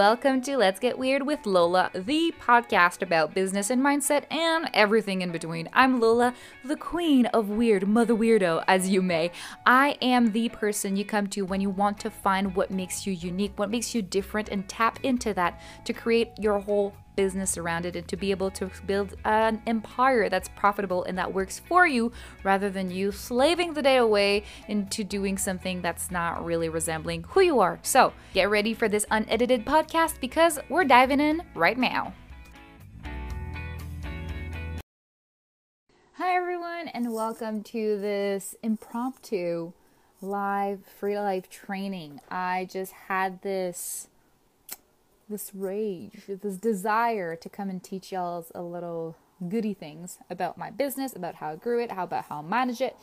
welcome 0.00 0.40
to 0.40 0.56
Let's 0.56 0.80
Get 0.80 0.98
Weird 0.98 1.26
with 1.26 1.44
Lola, 1.44 1.90
the 1.92 2.32
podcast 2.40 3.02
about 3.02 3.34
business 3.34 3.68
and 3.68 3.82
mindset 3.82 4.24
and 4.32 4.70
everything 4.72 5.20
in 5.20 5.30
between. 5.30 5.68
I'm 5.74 6.00
Lola, 6.00 6.32
the 6.64 6.78
queen 6.78 7.26
of 7.26 7.50
weird, 7.50 7.86
mother 7.86 8.14
weirdo, 8.14 8.64
as 8.66 8.88
you 8.88 9.02
may. 9.02 9.30
I 9.66 9.98
am 10.00 10.32
the 10.32 10.48
person 10.48 10.96
you 10.96 11.04
come 11.04 11.26
to 11.26 11.42
when 11.42 11.60
you 11.60 11.68
want 11.68 12.00
to 12.00 12.10
find 12.10 12.56
what 12.56 12.70
makes 12.70 13.06
you 13.06 13.12
unique, 13.12 13.52
what 13.58 13.68
makes 13.68 13.94
you 13.94 14.00
different, 14.00 14.48
and 14.48 14.66
tap 14.66 15.00
into 15.02 15.34
that 15.34 15.60
to 15.84 15.92
create 15.92 16.30
your 16.38 16.60
whole 16.60 16.94
business 17.16 17.56
around 17.58 17.86
it 17.86 17.96
and 17.96 18.06
to 18.08 18.16
be 18.16 18.30
able 18.30 18.50
to 18.50 18.70
build 18.86 19.14
an 19.24 19.62
empire 19.66 20.28
that's 20.28 20.48
profitable 20.50 21.04
and 21.04 21.16
that 21.18 21.32
works 21.32 21.58
for 21.58 21.86
you 21.86 22.12
rather 22.42 22.70
than 22.70 22.90
you 22.90 23.12
slaving 23.12 23.74
the 23.74 23.82
day 23.82 23.96
away 23.96 24.44
into 24.68 25.04
doing 25.04 25.38
something 25.38 25.82
that's 25.82 26.10
not 26.10 26.44
really 26.44 26.68
resembling 26.68 27.24
who 27.28 27.40
you 27.40 27.60
are. 27.60 27.78
So, 27.82 28.12
get 28.34 28.50
ready 28.50 28.74
for 28.74 28.88
this 28.88 29.06
unedited 29.10 29.64
podcast 29.64 30.20
because 30.20 30.58
we're 30.68 30.84
diving 30.84 31.20
in 31.20 31.42
right 31.54 31.78
now. 31.78 32.14
Hi, 36.14 36.36
everyone, 36.36 36.88
and 36.88 37.14
welcome 37.14 37.62
to 37.62 37.98
this 37.98 38.54
impromptu 38.62 39.72
live 40.20 40.84
free 40.84 41.18
life 41.18 41.48
training. 41.48 42.20
I 42.30 42.68
just 42.70 42.92
had 42.92 43.40
this 43.40 44.09
this 45.30 45.52
rage, 45.54 46.24
this 46.26 46.56
desire 46.56 47.36
to 47.36 47.48
come 47.48 47.70
and 47.70 47.82
teach 47.82 48.12
y'all 48.12 48.44
a 48.54 48.62
little 48.62 49.16
goody 49.48 49.72
things 49.72 50.18
about 50.28 50.58
my 50.58 50.70
business, 50.70 51.14
about 51.16 51.36
how 51.36 51.52
I 51.52 51.56
grew 51.56 51.82
it, 51.82 51.92
how 51.92 52.04
about 52.04 52.26
how 52.26 52.40
I 52.40 52.42
manage 52.42 52.80
it. 52.80 52.96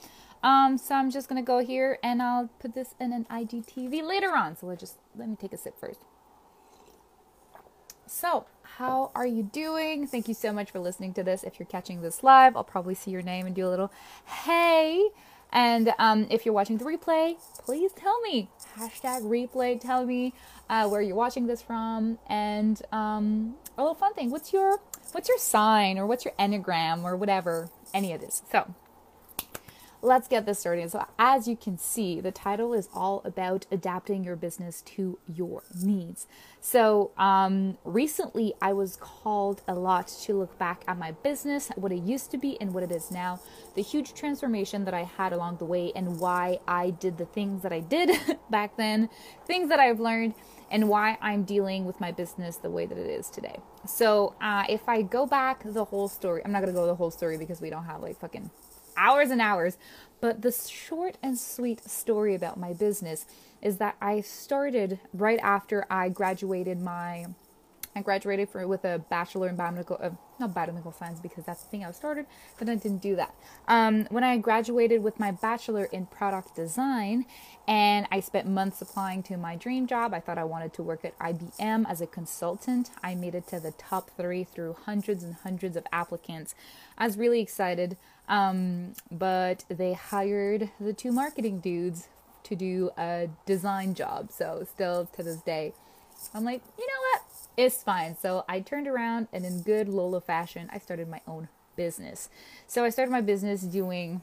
Um, 0.44 0.78
so 0.78 0.94
I'm 0.94 1.10
just 1.10 1.28
gonna 1.28 1.42
go 1.42 1.60
here 1.60 1.98
and 2.04 2.22
I'll 2.22 2.50
put 2.60 2.76
this 2.76 2.94
in 3.00 3.12
an 3.12 3.26
IGTV 3.26 4.04
later 4.04 4.36
on. 4.36 4.56
So 4.56 4.68
let 4.68 4.80
just 4.80 4.98
let 5.16 5.28
me 5.28 5.36
take 5.36 5.54
a 5.54 5.58
sip 5.58 5.80
first. 5.80 6.02
So, 8.06 8.46
how 8.62 9.12
are 9.16 9.28
you 9.28 9.44
doing? 9.44 10.08
Thank 10.08 10.30
you 10.30 10.34
so 10.34 10.54
much 10.54 10.72
for 10.72 10.80
listening 10.80 11.14
to 11.16 11.24
this. 11.24 11.44
If 11.44 11.60
you're 11.60 11.68
catching 11.68 12.02
this 12.02 12.24
live, 12.24 12.56
I'll 12.56 12.64
probably 12.64 12.96
see 12.96 13.12
your 13.12 13.22
name 13.22 13.46
and 13.46 13.56
do 13.56 13.68
a 13.68 13.70
little 13.70 13.92
hey. 14.26 15.10
And 15.52 15.94
um, 15.98 16.28
if 16.30 16.46
you're 16.46 16.54
watching 16.54 16.78
the 16.78 16.86
replay, 16.86 17.36
please 17.64 17.92
tell 17.94 18.20
me. 18.22 18.50
Hashtag 18.78 19.24
replay. 19.24 19.80
Tell 19.80 20.06
me 20.06 20.34
uh, 20.70 20.88
where 20.88 21.02
you're 21.02 21.16
watching 21.16 21.48
this 21.48 21.62
from, 21.62 22.20
and 22.28 22.82
um, 22.92 23.56
a 23.78 23.82
little 23.82 23.96
fun 23.96 24.14
thing. 24.14 24.30
What's 24.30 24.52
your 24.52 24.80
what's 25.14 25.30
your 25.30 25.38
sign 25.38 25.98
or 25.98 26.06
what's 26.06 26.26
your 26.26 26.34
enneagram 26.40 27.04
or 27.04 27.16
whatever 27.16 27.70
any 27.94 28.14
of 28.14 28.22
this. 28.22 28.44
So 28.52 28.74
let's 30.08 30.28
get 30.28 30.46
this 30.46 30.60
started. 30.60 30.90
So, 30.90 31.06
as 31.20 31.48
you 31.48 31.56
can 31.56 31.78
see, 31.78 32.20
the 32.20 32.32
title 32.32 32.74
is 32.74 32.90
all 32.94 33.22
about 33.26 33.68
adapting 33.72 34.24
your 34.24 34.36
business 34.36 34.82
to 34.84 35.20
your 35.32 35.64
needs. 35.84 36.26
So, 36.62 37.12
um, 37.18 37.78
recently 37.84 38.54
I 38.62 38.74
was 38.74 38.96
called 38.96 39.62
a 39.68 39.76
lot 39.76 40.08
to 40.24 40.34
look 40.34 40.58
back 40.58 40.84
at 40.88 40.98
my 40.98 41.12
business, 41.12 41.70
what 41.76 41.92
it 41.92 42.02
used 42.02 42.32
to 42.32 42.38
be 42.38 42.60
and 42.60 42.74
what 42.74 42.84
it 42.84 42.92
is 42.92 43.12
now, 43.12 43.40
the 43.76 43.82
huge 43.82 44.14
transformation 44.14 44.86
that 44.86 44.94
I 44.94 45.04
had 45.04 45.34
along 45.34 45.58
the 45.58 45.66
way, 45.66 45.92
and 45.96 46.20
why 46.20 46.60
I 46.68 46.92
did 46.92 47.18
the 47.18 47.26
things 47.26 47.62
that 47.64 47.74
I 47.74 47.82
did 47.82 48.10
back 48.50 48.78
then, 48.78 49.10
things 49.46 49.70
that 49.70 49.80
I've 49.80 50.00
learned, 50.00 50.34
and 50.72 50.90
why 50.90 51.18
I'm 51.22 51.44
dealing 51.44 51.86
with 51.86 52.00
my 52.00 52.12
business 52.12 52.58
the 52.58 52.70
way 52.70 52.86
that 52.86 52.98
it 52.98 53.10
is 53.10 53.30
today. 53.30 53.60
So, 53.86 54.36
uh, 54.42 54.64
if 54.70 54.88
I 54.88 55.02
go 55.02 55.26
back 55.26 55.64
the 55.66 55.86
whole 55.86 56.08
story, 56.08 56.42
I'm 56.44 56.52
not 56.52 56.62
gonna 56.62 56.74
go 56.74 56.86
the 56.88 56.96
whole 56.96 57.12
story 57.12 57.38
because 57.38 57.62
we 57.62 57.70
don't 57.70 57.86
have 57.86 58.02
like 58.02 58.20
fucking 58.20 58.50
hours 58.98 59.30
and 59.30 59.42
hours. 59.42 59.78
But 60.20 60.42
the 60.42 60.52
short 60.52 61.18
and 61.22 61.38
sweet 61.38 61.88
story 61.88 62.34
about 62.34 62.60
my 62.60 62.74
business 62.74 63.26
is 63.62 63.78
that 63.78 63.96
I 64.02 64.22
started 64.22 65.00
right 65.14 65.40
after 65.42 65.86
I 65.90 66.10
graduated 66.10 66.82
my 66.82 67.28
I 67.98 68.02
graduated 68.02 68.50
for, 68.50 68.68
with 68.68 68.86
a 68.86 69.00
bachelor 69.10 69.50
in 69.50 69.58
biomedical, 69.58 70.04
uh, 70.04 70.12
not 70.40 70.54
biomedical 70.54 70.96
science 70.96 71.20
because 71.20 71.46
that's 71.46 71.64
the 71.64 71.70
thing 71.70 71.84
I 71.84 71.90
started, 71.92 72.28
but 72.60 72.70
I 72.70 72.76
didn't 72.76 73.02
do 73.02 73.16
that. 73.16 73.34
Um, 73.68 74.06
when 74.12 74.24
I 74.24 74.38
graduated 74.38 75.02
with 75.02 75.20
my 75.20 75.32
bachelor 75.32 75.86
in 75.86 76.06
product 76.06 76.56
design, 76.56 77.26
and 77.68 78.08
I 78.12 78.20
spent 78.20 78.48
months 78.48 78.84
applying 78.84 79.24
to 79.24 79.38
my 79.38 79.56
dream 79.56 79.88
job, 79.88 80.14
I 80.14 80.20
thought 80.20 80.38
I 80.38 80.44
wanted 80.44 80.74
to 80.76 80.84
work 80.84 81.04
at 81.06 81.18
IBM 81.18 81.90
as 81.90 82.00
a 82.00 82.06
consultant. 82.06 82.92
I 83.04 83.16
made 83.16 83.34
it 83.34 83.48
to 83.48 83.60
the 83.60 83.72
top 83.72 84.12
three 84.16 84.44
through 84.44 84.78
hundreds 84.86 85.24
and 85.24 85.34
hundreds 85.34 85.76
of 85.76 85.88
applicants. 85.92 86.54
I 87.00 87.08
was 87.08 87.18
really 87.18 87.42
excited, 87.42 87.98
um, 88.28 88.94
but 89.12 89.64
they 89.70 89.94
hired 89.94 90.72
the 90.80 90.94
two 90.94 91.12
marketing 91.12 91.60
dudes 91.60 92.08
to 92.44 92.56
do 92.56 92.92
a 92.98 93.30
design 93.46 93.94
job. 93.94 94.32
So 94.32 94.66
still 94.70 95.08
to 95.16 95.24
this 95.24 95.42
day, 95.42 95.74
I'm 96.34 96.44
like, 96.44 96.62
you 96.78 96.88
know 96.88 97.02
what? 97.12 97.22
It's 97.58 97.84
fine. 97.84 98.18
So 98.18 98.46
I 98.48 98.60
turned 98.60 98.88
around 98.88 99.28
and 99.34 99.46
in 99.46 99.62
good 99.62 99.90
Lola 99.90 100.22
fashion, 100.22 100.70
I 100.72 100.80
started 100.80 101.10
my 101.10 101.22
own 101.28 101.50
business. 101.76 102.30
So 102.68 102.84
I 102.84 102.90
started 102.90 103.12
my 103.12 103.22
business 103.22 103.62
doing 103.62 104.22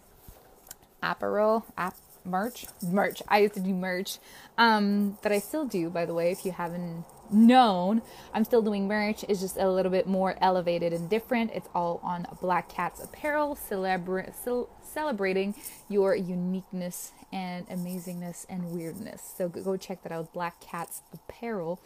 apparel, 1.03 1.67
app 1.77 1.97
merch, 2.25 2.67
merch. 2.83 3.23
I 3.29 3.41
used 3.41 3.55
to 3.55 3.61
do 3.61 3.75
merch, 3.75 4.19
um, 4.57 5.19
that 5.23 5.33
I 5.33 5.39
still 5.39 5.67
do, 5.67 5.91
by 5.91 6.07
the 6.07 6.15
way. 6.15 6.31
If 6.31 6.45
you 6.45 6.53
haven't 6.53 7.05
known, 7.31 8.03
I'm 8.33 8.45
still 8.45 8.63
doing 8.63 8.87
merch. 8.87 9.25
It's 9.29 9.41
just 9.41 9.57
a 9.57 9.69
little 9.71 9.91
bit 9.91 10.07
more 10.07 10.37
elevated 10.41 10.93
and 10.93 11.09
different. 11.09 11.51
It's 11.53 11.69
all 11.75 12.01
on 12.03 12.27
Black 12.41 12.69
Cats 12.69 13.03
Apparel, 13.03 13.57
celebra- 13.57 14.33
ce- 14.35 14.69
celebrating 14.83 15.55
your 15.89 16.15
uniqueness 16.15 17.13
and 17.33 17.69
amazingness 17.69 18.47
and 18.49 18.73
weirdness. 18.73 19.35
So 19.37 19.49
go 19.49 19.77
check 19.77 20.03
that 20.03 20.13
out, 20.13 20.33
Black 20.33 20.61
Cats 20.61 21.03
Apparel. 21.13 21.81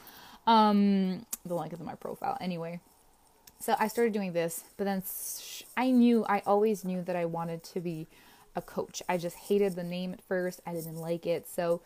Um, 0.46 1.26
the 1.44 1.54
link 1.54 1.72
is 1.72 1.80
in 1.80 1.86
my 1.86 1.94
profile. 1.94 2.36
Anyway, 2.40 2.80
so 3.60 3.74
I 3.78 3.88
started 3.88 4.12
doing 4.12 4.32
this, 4.32 4.64
but 4.76 4.84
then 4.84 5.02
I 5.76 5.90
knew, 5.90 6.24
I 6.28 6.42
always 6.46 6.84
knew 6.84 7.02
that 7.02 7.16
I 7.16 7.24
wanted 7.24 7.62
to 7.64 7.80
be 7.80 8.06
a 8.54 8.62
coach. 8.62 9.02
I 9.08 9.18
just 9.18 9.36
hated 9.36 9.74
the 9.74 9.84
name 9.84 10.12
at 10.12 10.22
first. 10.22 10.60
I 10.66 10.72
didn't 10.72 10.96
like 10.96 11.26
it. 11.26 11.46
So 11.48 11.80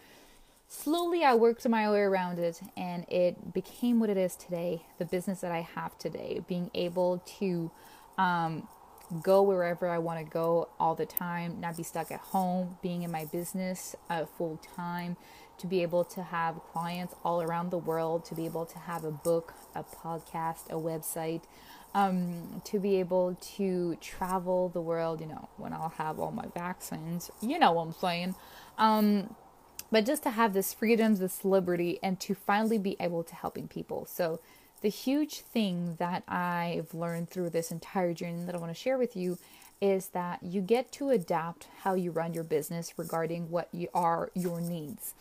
slowly 0.73 1.23
I 1.23 1.35
worked 1.35 1.69
my 1.69 1.91
way 1.91 2.01
around 2.01 2.39
it 2.39 2.61
and 2.77 3.05
it 3.11 3.53
became 3.53 4.01
what 4.01 4.09
it 4.09 4.17
is 4.17 4.35
today, 4.35 4.83
the 4.99 5.05
business 5.05 5.41
that 5.43 5.53
I 5.53 5.61
have 5.61 5.99
today, 5.99 6.41
being 6.49 6.71
able 6.75 7.23
to 7.41 7.71
um, 8.17 8.67
go 9.23 9.43
wherever 9.43 9.87
I 9.87 9.99
want 9.99 10.19
to 10.21 10.25
go 10.25 10.71
all 10.81 10.95
the 10.95 11.05
time, 11.05 11.61
not 11.61 11.77
be 11.77 11.83
stuck 11.83 12.11
at 12.11 12.21
home, 12.21 12.79
being 12.81 13.03
in 13.03 13.11
my 13.11 13.27
business 13.27 13.95
uh, 14.09 14.25
full 14.25 14.59
time, 14.75 15.19
to 15.59 15.67
be 15.67 15.83
able 15.83 16.05
to 16.05 16.23
have 16.23 16.57
clients 16.73 17.15
all 17.23 17.43
around 17.43 17.71
the 17.71 17.79
world, 17.79 18.25
to 18.25 18.35
be 18.35 18.47
able 18.47 18.65
to 18.65 18.79
have 18.79 19.05
a 19.05 19.11
book, 19.11 19.53
a 19.75 19.85
podcast, 19.85 20.71
a 20.71 20.75
website, 20.75 21.43
um, 21.95 22.63
to 22.65 22.81
be 22.81 22.99
able 22.99 23.37
to 23.59 23.97
travel 24.01 24.71
the 24.71 24.81
world, 24.81 25.21
you 25.21 25.27
know, 25.27 25.51
when 25.59 25.75
I'll 25.75 25.91
have 25.99 26.19
all 26.19 26.33
my 26.33 26.47
vaccines, 26.55 27.31
you 27.43 27.59
know 27.59 27.73
what 27.73 27.83
I'm 27.83 27.93
saying. 27.93 28.35
Um, 28.79 29.37
but 29.93 30.07
just 30.07 30.23
to 30.25 30.31
have 30.31 30.55
this 30.55 30.73
freedom, 30.73 31.17
this 31.17 31.45
liberty, 31.45 32.01
and 32.03 32.19
to 32.19 32.35
finally 32.35 32.79
be 32.79 32.97
able 32.99 33.23
to 33.23 33.35
helping 33.35 33.69
people. 33.69 34.07
So, 34.07 34.41
the 34.81 34.89
huge 34.89 35.43
thing 35.43 35.95
that 36.01 36.25
I've 36.27 36.93
learned 36.93 37.31
through 37.31 37.51
this 37.51 37.71
entire 37.71 38.13
journey 38.15 38.43
that 38.45 38.55
I 38.55 38.59
want 38.59 38.75
to 38.75 38.81
share 38.81 38.99
with 38.99 39.15
you 39.15 39.39
is 39.81 40.09
that 40.09 40.43
you 40.43 40.61
get 40.61 40.91
to 40.93 41.11
adapt 41.11 41.69
how 41.83 41.95
you 41.95 42.11
run 42.11 42.35
your 42.35 42.43
business 42.43 42.95
regarding 42.97 43.51
what 43.51 43.69
you 43.73 43.87
are 43.95 44.31
your 44.35 44.61
needs. 44.61 45.15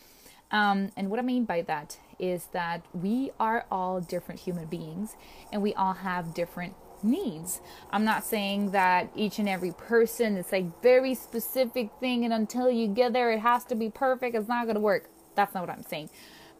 Um, 0.52 0.92
and 0.98 1.12
what 1.12 1.20
I 1.20 1.24
mean 1.24 1.46
by 1.46 1.62
that 1.64 1.98
is 2.18 2.48
that 2.54 2.84
we 2.94 3.32
are 3.40 3.66
all 3.70 4.02
different 4.02 4.42
human 4.42 4.66
beings 4.66 5.16
and 5.52 5.62
we 5.62 5.74
all 5.76 5.94
have 5.94 6.34
different 6.34 6.74
needs. 7.04 7.62
I'm 7.92 8.04
not 8.04 8.24
saying 8.24 8.72
that 8.72 9.10
each 9.16 9.40
and 9.40 9.48
every 9.50 9.72
person 9.72 10.38
is 10.38 10.52
like 10.52 10.82
very 10.82 11.16
specific 11.16 11.90
thing 12.00 12.26
and 12.26 12.34
until 12.34 12.70
you 12.70 12.88
get 12.88 13.14
there 13.14 13.32
it 13.32 13.40
has 13.40 13.64
to 13.66 13.76
be 13.76 13.90
perfect. 13.90 14.36
It's 14.36 14.48
not 14.48 14.66
going 14.66 14.76
to 14.76 14.82
work. 14.82 15.10
That's 15.36 15.54
not 15.54 15.62
what 15.62 15.70
I'm 15.70 15.84
saying. 15.84 16.10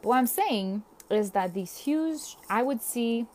But 0.02 0.10
what 0.10 0.18
I'm 0.18 0.28
saying 0.28 0.84
is 1.10 1.32
that 1.32 1.54
these 1.54 1.78
huge 1.78 2.38
I 2.50 2.64
would 2.64 2.82
see 2.82 3.28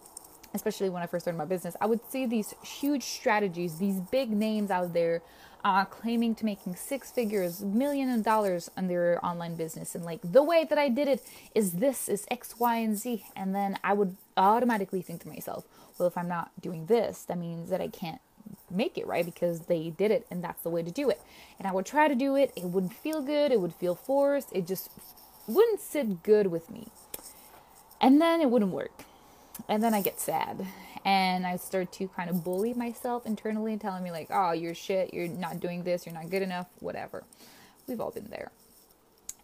especially 0.55 0.88
when 0.88 1.03
I 1.03 1.06
first 1.06 1.25
started 1.25 1.38
my 1.38 1.44
business, 1.44 1.76
I 1.81 1.87
would 1.87 2.00
see 2.11 2.26
these 2.26 2.55
huge 2.62 3.03
strategies, 3.03 3.79
these 3.79 4.00
big 4.00 4.31
names 4.31 4.70
out 4.70 4.93
there 4.93 5.23
uh, 5.64 5.85
claiming 5.85 6.35
to 6.37 6.44
making 6.44 6.76
six 6.76 7.11
figures, 7.11 7.61
million 7.61 8.09
of 8.11 8.23
dollars 8.23 8.70
on 8.76 8.87
their 8.87 9.25
online 9.25 9.56
business. 9.56 9.94
And 9.94 10.05
like, 10.05 10.20
the 10.23 10.43
way 10.43 10.64
that 10.64 10.79
I 10.79 10.88
did 10.88 11.09
it 11.09 11.26
is 11.55 11.73
this, 11.73 12.09
is 12.09 12.25
X, 12.31 12.55
Y, 12.59 12.76
and 12.76 12.97
Z. 12.97 13.25
And 13.35 13.55
then 13.55 13.76
I 13.82 13.93
would 13.93 14.17
automatically 14.37 15.02
think 15.02 15.23
to 15.23 15.29
myself, 15.29 15.64
well, 15.99 16.09
if 16.09 16.17
I'm 16.17 16.29
not 16.29 16.51
doing 16.61 16.87
this, 16.87 17.23
that 17.25 17.39
means 17.39 17.71
that 17.71 17.81
I 17.81 17.89
can't 17.89 18.21
make 18.71 18.99
it, 18.99 19.07
right? 19.07 19.25
Because 19.25 19.61
they 19.61 19.91
did 19.91 20.11
it 20.11 20.27
and 20.31 20.43
that's 20.43 20.63
the 20.63 20.71
way 20.71 20.83
to 20.83 20.91
do 20.91 21.09
it. 21.09 21.21
And 21.59 21.67
I 21.67 21.73
would 21.73 21.87
try 21.87 22.09
to 22.09 22.15
do 22.15 22.37
it. 22.37 22.53
It 22.57 22.65
wouldn't 22.65 22.95
feel 22.95 23.23
good. 23.23 23.53
It 23.53 23.61
would 23.61 23.75
feel 23.75 23.95
forced. 23.95 24.53
It 24.53 24.67
just 24.67 24.91
wouldn't 25.47 25.81
sit 25.81 26.23
good 26.23 26.49
with 26.49 26.71
me. 26.71 26.89
And 28.01 28.21
then 28.21 28.41
it 28.41 28.51
wouldn't 28.51 28.73
work. 28.73 29.05
And 29.69 29.83
then 29.83 29.95
I 29.95 30.03
get 30.03 30.21
sad 30.21 30.67
and 31.05 31.47
I 31.47 31.57
start 31.57 31.93
to 31.93 32.09
kind 32.09 32.29
of 32.29 32.43
bully 32.43 32.75
myself 32.75 33.25
internally, 33.25 33.77
telling 33.77 34.03
me 34.03 34.11
like, 34.11 34.29
"Oh, 34.31 34.51
you're 34.53 34.75
shit. 34.75 35.15
You're 35.15 35.29
not 35.29 35.61
doing 35.61 35.85
this. 35.85 36.05
You're 36.05 36.15
not 36.15 36.29
good 36.29 36.43
enough. 36.43 36.67
Whatever." 36.81 37.25
We've 37.87 38.01
all 38.01 38.11
been 38.11 38.29
there. 38.29 38.51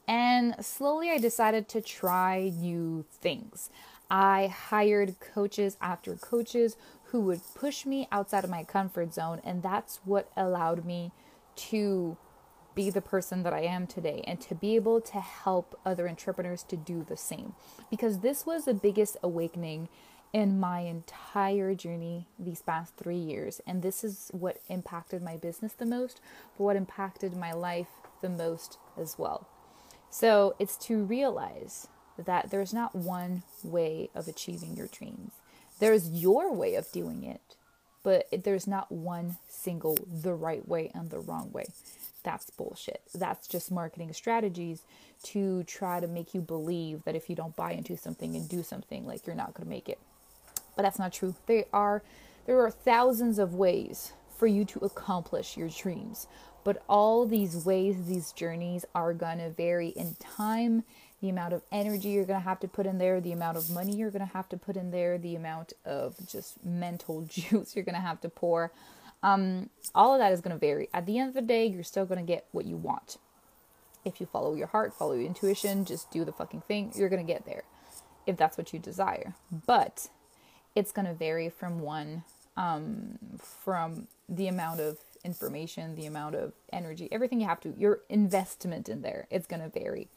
And 0.09 0.57
slowly, 0.61 1.11
I 1.11 1.19
decided 1.19 1.69
to 1.71 1.81
try 1.81 2.53
new 2.55 3.05
things. 3.21 3.71
I 4.12 4.49
hired 4.49 5.19
coaches 5.20 5.79
after 5.81 6.17
coaches 6.17 6.76
who 7.05 7.20
would 7.23 7.41
push 7.55 7.87
me 7.87 8.09
outside 8.12 8.44
of 8.44 8.50
my 8.50 8.62
comfort 8.62 9.14
zone, 9.14 9.41
and 9.43 9.62
that's 9.62 10.00
what 10.05 10.31
allowed 10.37 10.85
me 10.85 11.12
to 11.56 12.19
be 12.75 12.91
the 12.91 13.00
person 13.00 13.43
that 13.43 13.55
I 13.55 13.62
am 13.62 13.87
today 13.87 14.23
and 14.26 14.38
to 14.43 14.55
be 14.55 14.76
able 14.76 15.00
to 15.00 15.19
help 15.19 15.79
other 15.87 16.06
entrepreneurs 16.06 16.62
to 16.64 16.76
do 16.76 17.06
the 17.09 17.17
same. 17.17 17.55
Because 17.91 18.19
this 18.19 18.44
was 18.44 18.67
the 18.67 18.75
biggest 18.75 19.17
awakening 19.23 19.88
in 20.35 20.61
my 20.61 20.81
entire 20.81 21.75
journey 21.75 22.26
these 22.38 22.61
past 22.61 22.97
three 22.99 23.17
years. 23.17 23.62
And 23.67 23.82
this 23.82 24.05
is 24.05 24.31
what 24.32 24.58
impacted 24.69 25.23
my 25.23 25.38
business 25.38 25.73
the 25.73 25.87
most, 25.87 26.20
but 26.58 26.65
what 26.65 26.76
impacted 26.76 27.35
my 27.35 27.53
life 27.53 27.88
the 28.20 28.29
most 28.29 28.76
as 28.99 29.19
well. 29.19 29.49
So 30.11 30.55
it's 30.58 30.76
to 30.87 31.03
realize 31.03 31.88
that 32.27 32.51
there's 32.51 32.73
not 32.73 32.95
one 32.95 33.43
way 33.63 34.11
of 34.15 34.29
achieving 34.29 34.77
your 34.77 34.89
dreams. 34.89 35.33
There's 35.79 36.11
your 36.11 36.53
way 36.53 36.75
of 36.75 36.91
doing 36.93 37.25
it, 37.25 37.41
but 38.03 38.27
there's 38.45 38.67
not 38.67 38.93
one 38.93 39.37
single 39.49 39.99
the 40.11 40.35
right 40.35 40.67
way 40.67 40.91
and 40.95 41.11
the 41.11 41.21
wrong 41.21 41.51
way. 41.53 41.67
That's 42.23 42.51
bullshit. 42.51 43.03
That's 43.15 43.49
just 43.49 43.73
marketing 43.73 44.13
strategies 44.13 44.83
to 45.25 45.65
try 45.65 46.01
to 46.01 46.07
make 46.07 46.35
you 46.35 46.41
believe 46.41 47.05
that 47.05 47.17
if 47.17 47.29
you 47.29 47.35
don't 47.35 47.57
buy 47.57 47.73
into 47.73 47.97
something 47.97 48.37
and 48.37 48.49
do 48.49 48.63
something, 48.63 49.07
like 49.07 49.27
you're 49.27 49.37
not 49.37 49.55
going 49.55 49.65
to 49.65 49.71
make 49.71 49.89
it. 49.89 49.99
But 50.77 50.83
that's 50.83 50.99
not 50.99 51.13
true. 51.13 51.35
There 51.47 51.65
are 51.73 52.03
there 52.47 52.61
are 52.61 52.71
thousands 52.71 53.39
of 53.39 53.55
ways 53.55 54.13
for 54.37 54.47
you 54.47 54.65
to 54.65 54.81
accomplish 54.81 55.57
your 55.57 55.69
dreams. 55.69 56.27
But 56.65 56.83
all 56.89 57.27
these 57.27 57.65
ways, 57.65 58.07
these 58.07 58.33
journeys 58.33 58.85
are 58.95 59.13
going 59.13 59.39
to 59.39 59.51
vary 59.51 59.89
in 59.89 60.17
time, 60.21 60.85
the 61.23 61.31
amount 61.31 61.55
of 61.55 61.63
energy 61.71 62.09
you're 62.09 62.25
going 62.25 62.39
to 62.39 62.45
have 62.45 62.61
to 62.61 62.69
put 62.69 62.85
in 62.85 62.99
there, 62.99 63.21
the 63.21 63.33
amount 63.33 63.57
of 63.57 63.71
money 63.71 63.95
you're 63.95 64.11
going 64.11 64.27
to 64.27 64.33
have 64.35 64.49
to 64.49 64.57
put 64.57 64.77
in 64.77 64.91
there, 64.91 65.17
the 65.17 65.37
amount 65.37 65.73
of 65.85 66.17
just 66.29 66.63
mental 66.65 67.23
juice 67.29 67.75
you're 67.75 67.85
going 67.85 67.95
to 67.95 68.01
have 68.01 68.21
to 68.21 68.29
pour. 68.29 68.73
Um, 69.23 69.71
all 69.95 70.13
of 70.13 70.19
that 70.19 70.33
is 70.33 70.41
going 70.41 70.55
to 70.55 70.59
vary. 70.59 70.89
At 70.93 71.07
the 71.07 71.19
end 71.19 71.29
of 71.29 71.35
the 71.35 71.43
day, 71.43 71.65
you're 71.65 71.85
still 71.85 72.05
going 72.05 72.19
to 72.19 72.27
get 72.27 72.47
what 72.51 72.67
you 72.67 72.77
want. 72.77 73.19
If 74.05 74.21
you 74.21 74.27
follow 74.27 74.55
your 74.55 74.67
heart, 74.67 74.93
follow 74.93 75.13
your 75.13 75.27
intuition, 75.27 75.85
just 75.85 76.11
do 76.11 76.25
the 76.25 76.33
fucking 76.33 76.63
thing, 76.63 76.93
you're 76.97 77.09
going 77.09 77.25
to 77.25 77.33
get 77.33 77.47
there 77.47 77.63
if 78.27 78.37
that's 78.37 78.59
what 78.59 78.73
you 78.73 78.81
desire. 78.81 79.35
But 79.65 80.09
it's 80.75 80.91
going 80.91 81.07
to 81.07 81.15
vary 81.15 81.49
from 81.49 81.81
one 81.81 82.25
um, 82.57 83.19
from 83.39 84.09
the 84.29 84.49
amount 84.49 84.81
of 84.81 84.99
information, 85.25 85.95
the 85.95 86.07
amount 86.07 86.35
of 86.35 86.53
energy, 86.73 87.09
everything 87.13 87.41
you 87.41 87.47
have 87.47 87.61
to, 87.61 87.75
your 87.79 88.01
investment 88.09 88.89
in 88.89 89.03
there, 89.03 89.29
it's 89.31 89.47
going 89.47 89.63
to 89.63 89.69
vary 89.69 90.09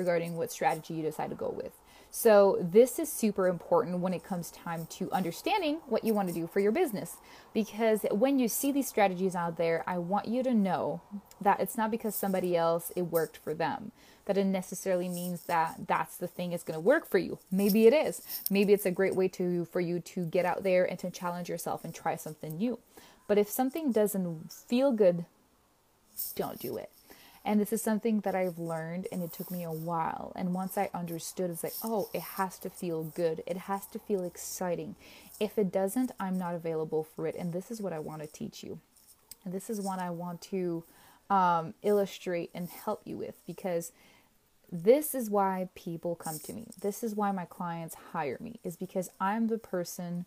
regarding 0.00 0.36
what 0.36 0.50
strategy 0.50 0.94
you 0.94 1.02
decide 1.02 1.30
to 1.30 1.36
go 1.36 1.50
with. 1.50 1.72
So, 2.12 2.58
this 2.60 2.98
is 2.98 3.12
super 3.12 3.46
important 3.46 4.00
when 4.00 4.12
it 4.12 4.24
comes 4.24 4.50
time 4.50 4.86
to 4.98 5.12
understanding 5.12 5.76
what 5.86 6.02
you 6.02 6.12
want 6.12 6.26
to 6.26 6.34
do 6.34 6.48
for 6.48 6.58
your 6.58 6.72
business. 6.72 7.18
Because 7.54 8.04
when 8.10 8.40
you 8.40 8.48
see 8.48 8.72
these 8.72 8.88
strategies 8.88 9.36
out 9.36 9.56
there, 9.56 9.84
I 9.86 9.98
want 9.98 10.26
you 10.26 10.42
to 10.42 10.52
know 10.52 11.02
that 11.40 11.60
it's 11.60 11.76
not 11.76 11.92
because 11.92 12.16
somebody 12.16 12.56
else 12.56 12.90
it 12.96 13.02
worked 13.02 13.36
for 13.36 13.54
them 13.54 13.92
that 14.30 14.38
it 14.38 14.44
necessarily 14.44 15.08
means 15.08 15.42
that 15.46 15.74
that's 15.88 16.16
the 16.16 16.28
thing 16.28 16.52
is 16.52 16.62
going 16.62 16.76
to 16.76 16.80
work 16.80 17.08
for 17.08 17.18
you. 17.18 17.38
Maybe 17.50 17.88
it 17.88 17.92
is. 17.92 18.22
Maybe 18.48 18.72
it's 18.72 18.86
a 18.86 18.90
great 18.92 19.16
way 19.16 19.26
to 19.28 19.64
for 19.64 19.80
you 19.80 19.98
to 20.00 20.24
get 20.24 20.44
out 20.44 20.62
there 20.62 20.84
and 20.84 20.98
to 21.00 21.10
challenge 21.10 21.48
yourself 21.48 21.84
and 21.84 21.92
try 21.92 22.14
something 22.14 22.56
new. 22.56 22.78
But 23.26 23.38
if 23.38 23.48
something 23.48 23.90
doesn't 23.90 24.52
feel 24.52 24.92
good, 24.92 25.24
don't 26.36 26.60
do 26.60 26.76
it. 26.76 26.90
And 27.44 27.60
this 27.60 27.72
is 27.72 27.82
something 27.82 28.20
that 28.20 28.34
I've 28.34 28.58
learned 28.58 29.08
and 29.10 29.22
it 29.22 29.32
took 29.32 29.50
me 29.50 29.64
a 29.64 29.72
while. 29.72 30.32
And 30.36 30.52
once 30.52 30.76
I 30.76 30.90
understood, 30.92 31.50
it's 31.50 31.64
like, 31.64 31.72
oh, 31.82 32.10
it 32.12 32.20
has 32.20 32.58
to 32.58 32.70
feel 32.70 33.04
good. 33.04 33.42
It 33.46 33.56
has 33.56 33.86
to 33.88 33.98
feel 33.98 34.24
exciting. 34.24 34.94
If 35.38 35.58
it 35.58 35.72
doesn't, 35.72 36.12
I'm 36.20 36.38
not 36.38 36.54
available 36.54 37.04
for 37.04 37.26
it. 37.26 37.34
And 37.34 37.52
this 37.52 37.70
is 37.70 37.80
what 37.80 37.94
I 37.94 37.98
want 37.98 38.20
to 38.20 38.28
teach 38.28 38.62
you. 38.62 38.78
And 39.44 39.54
this 39.54 39.70
is 39.70 39.80
what 39.80 39.98
I 39.98 40.10
want 40.10 40.42
to 40.42 40.84
um, 41.30 41.74
illustrate 41.82 42.50
and 42.54 42.68
help 42.68 43.02
you 43.04 43.16
with 43.16 43.34
because 43.46 43.92
this 44.70 45.14
is 45.14 45.30
why 45.30 45.68
people 45.74 46.14
come 46.14 46.38
to 46.40 46.52
me. 46.52 46.68
This 46.80 47.02
is 47.02 47.14
why 47.14 47.32
my 47.32 47.44
clients 47.44 47.96
hire 48.12 48.38
me, 48.40 48.60
is 48.62 48.76
because 48.76 49.10
I'm 49.18 49.48
the 49.48 49.58
person 49.58 50.26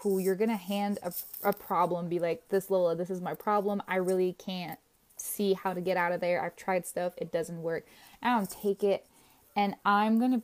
who 0.00 0.18
you're 0.18 0.36
going 0.36 0.50
to 0.50 0.56
hand 0.56 0.98
a, 1.02 1.12
a 1.42 1.52
problem, 1.52 2.08
be 2.08 2.18
like, 2.18 2.48
this 2.48 2.70
Lola, 2.70 2.94
this 2.94 3.10
is 3.10 3.20
my 3.20 3.34
problem. 3.34 3.82
I 3.88 3.96
really 3.96 4.34
can't 4.38 4.78
see 5.22 5.54
how 5.54 5.72
to 5.72 5.80
get 5.80 5.96
out 5.96 6.12
of 6.12 6.20
there. 6.20 6.42
I've 6.42 6.56
tried 6.56 6.86
stuff, 6.86 7.14
it 7.16 7.32
doesn't 7.32 7.62
work. 7.62 7.86
I 8.22 8.36
don't 8.36 8.50
take 8.50 8.82
it 8.82 9.06
and 9.54 9.74
I'm 9.84 10.18
going 10.18 10.32
to 10.32 10.42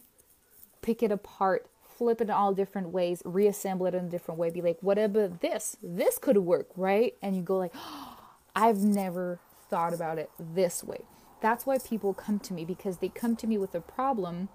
pick 0.83 1.03
it 1.03 1.11
apart, 1.11 1.69
flip 1.97 2.21
it 2.21 2.31
all 2.31 2.53
different 2.53 2.91
ways, 2.91 3.23
reassemble 3.25 3.87
it 3.87 3.95
in 3.95 4.07
a 4.07 4.09
different 4.09 4.39
way, 4.39 4.51
be 4.51 4.63
like, 4.63 4.79
whatever 4.81 5.29
this, 5.29 5.77
this 5.83 6.19
could 6.19 6.37
work, 6.39 6.69
right? 6.77 7.15
And 7.23 7.37
you 7.37 7.43
go 7.43 7.57
like, 7.57 7.73
oh, 7.75 8.17
I've 8.57 8.79
never 8.79 9.39
thought 9.71 9.95
about 9.95 10.19
it 10.19 10.31
this 10.39 10.83
way. 10.83 11.03
That's 11.41 11.65
why 11.65 11.79
people 11.79 12.13
come 12.15 12.41
to 12.41 12.53
me 12.53 12.65
because 12.65 12.99
they 12.99 13.09
come 13.09 13.37
to 13.37 13.47
me 13.47 13.57
with 13.57 13.75
a 13.75 13.81
problem 13.81 14.49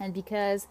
and 0.00 0.14
because 0.14 0.66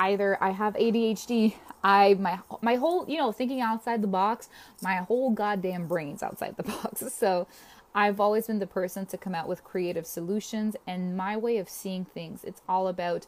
either 0.00 0.36
I 0.42 0.50
have 0.50 0.74
ADHD, 0.74 1.54
I 1.84 2.14
my 2.14 2.40
my 2.60 2.76
whole, 2.76 3.08
you 3.08 3.18
know, 3.18 3.30
thinking 3.30 3.60
outside 3.60 4.02
the 4.02 4.08
box, 4.08 4.48
my 4.82 4.96
whole 4.96 5.30
goddamn 5.30 5.86
brain's 5.86 6.22
outside 6.22 6.56
the 6.56 6.62
box. 6.64 7.12
So 7.14 7.46
I've 7.94 8.18
always 8.18 8.48
been 8.48 8.58
the 8.58 8.66
person 8.66 9.06
to 9.06 9.16
come 9.16 9.34
out 9.34 9.48
with 9.48 9.62
creative 9.62 10.06
solutions 10.06 10.76
and 10.86 11.16
my 11.16 11.36
way 11.36 11.58
of 11.58 11.68
seeing 11.68 12.04
things. 12.04 12.42
It's 12.42 12.60
all 12.68 12.88
about 12.88 13.26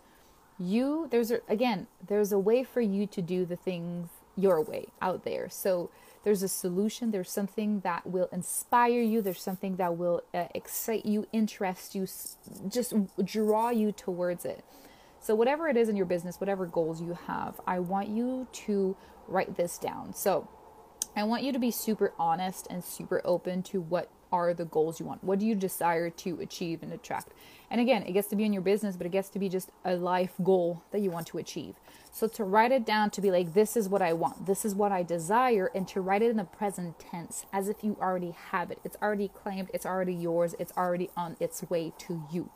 you. 0.59 1.07
There's 1.11 1.31
a, 1.31 1.41
again, 1.49 1.87
there's 2.05 2.33
a 2.33 2.39
way 2.39 2.65
for 2.65 2.81
you 2.81 3.07
to 3.07 3.23
do 3.23 3.45
the 3.45 3.57
things 3.57 4.09
your 4.37 4.61
way 4.61 4.89
out 5.01 5.25
there. 5.25 5.49
So 5.49 5.91
there's 6.25 6.43
a 6.43 6.49
solution, 6.49 7.13
there's 7.13 7.31
something 7.31 7.81
that 7.81 8.05
will 8.07 8.29
inspire 8.33 9.01
you, 9.01 9.23
there's 9.23 9.41
something 9.41 9.77
that 9.77 9.97
will 9.97 10.23
uh, 10.35 10.47
excite 10.55 11.07
you, 11.07 11.27
interest 11.33 11.95
you, 11.95 12.07
just 12.69 12.93
draw 13.25 13.71
you 13.71 13.93
towards 13.93 14.45
it. 14.45 14.65
So, 15.21 15.35
whatever 15.35 15.69
it 15.69 15.77
is 15.77 15.89
in 15.89 15.97
your 15.97 16.07
business, 16.07 16.39
whatever 16.39 16.67
goals 16.67 17.01
you 17.01 17.17
have, 17.27 17.61
I 17.67 17.79
want 17.81 18.09
you 18.09 18.47
to 18.53 18.97
write 19.27 19.57
this 19.57 19.79
down. 19.79 20.15
So, 20.15 20.49
I 21.17 21.25
want 21.25 21.43
you 21.43 21.53
to 21.53 21.59
be 21.59 21.71
super 21.71 22.13
honest 22.19 22.67
and 22.71 22.85
super 22.85 23.23
open 23.25 23.63
to 23.65 23.81
what 23.81 24.11
are 24.33 24.55
the 24.55 24.65
goals 24.65 25.01
you 25.01 25.07
want? 25.07 25.23
What 25.25 25.39
do 25.39 25.47
you 25.47 25.55
desire 25.55 26.11
to 26.11 26.41
achieve 26.41 26.83
and 26.83 26.93
attract? 26.93 27.29
And 27.71 27.81
again, 27.81 28.03
it 28.05 28.13
gets 28.13 28.29
to 28.29 28.37
be 28.37 28.45
in 28.45 28.53
your 28.53 28.63
business, 28.63 28.97
but 28.97 29.07
it 29.07 29.13
gets 29.13 29.29
to 29.31 29.39
be 29.39 29.49
just 29.49 29.71
a 29.85 29.97
life 29.97 30.35
goal 30.43 30.83
that 30.93 31.01
you 31.01 31.11
want 31.11 31.27
to 31.29 31.39
achieve. 31.39 31.75
So 32.13 32.29
to 32.29 32.45
write 32.45 32.73
it 32.73 32.87
down 32.87 33.11
to 33.11 33.21
be 33.21 33.31
like, 33.31 33.55
this 33.55 33.77
is 33.77 33.89
what 33.89 34.03
I 34.03 34.13
want, 34.13 34.47
this 34.47 34.65
is 34.65 34.75
what 34.75 34.93
I 34.93 35.03
desire, 35.03 35.71
and 35.75 35.87
to 35.89 36.01
write 36.01 36.23
it 36.23 36.31
in 36.31 36.37
the 36.37 36.45
present 36.45 36.99
tense 36.99 37.45
as 37.53 37.69
if 37.69 37.83
you 37.83 37.97
already 38.01 38.35
have 38.51 38.71
it. 38.71 38.79
It's 38.85 38.97
already 39.03 39.29
claimed, 39.29 39.71
it's 39.75 39.85
already 39.85 40.15
yours, 40.15 40.55
it's 40.59 40.73
already 40.77 41.11
on 41.17 41.37
its 41.41 41.69
way 41.69 41.93
to 41.99 42.23
you. 42.33 42.51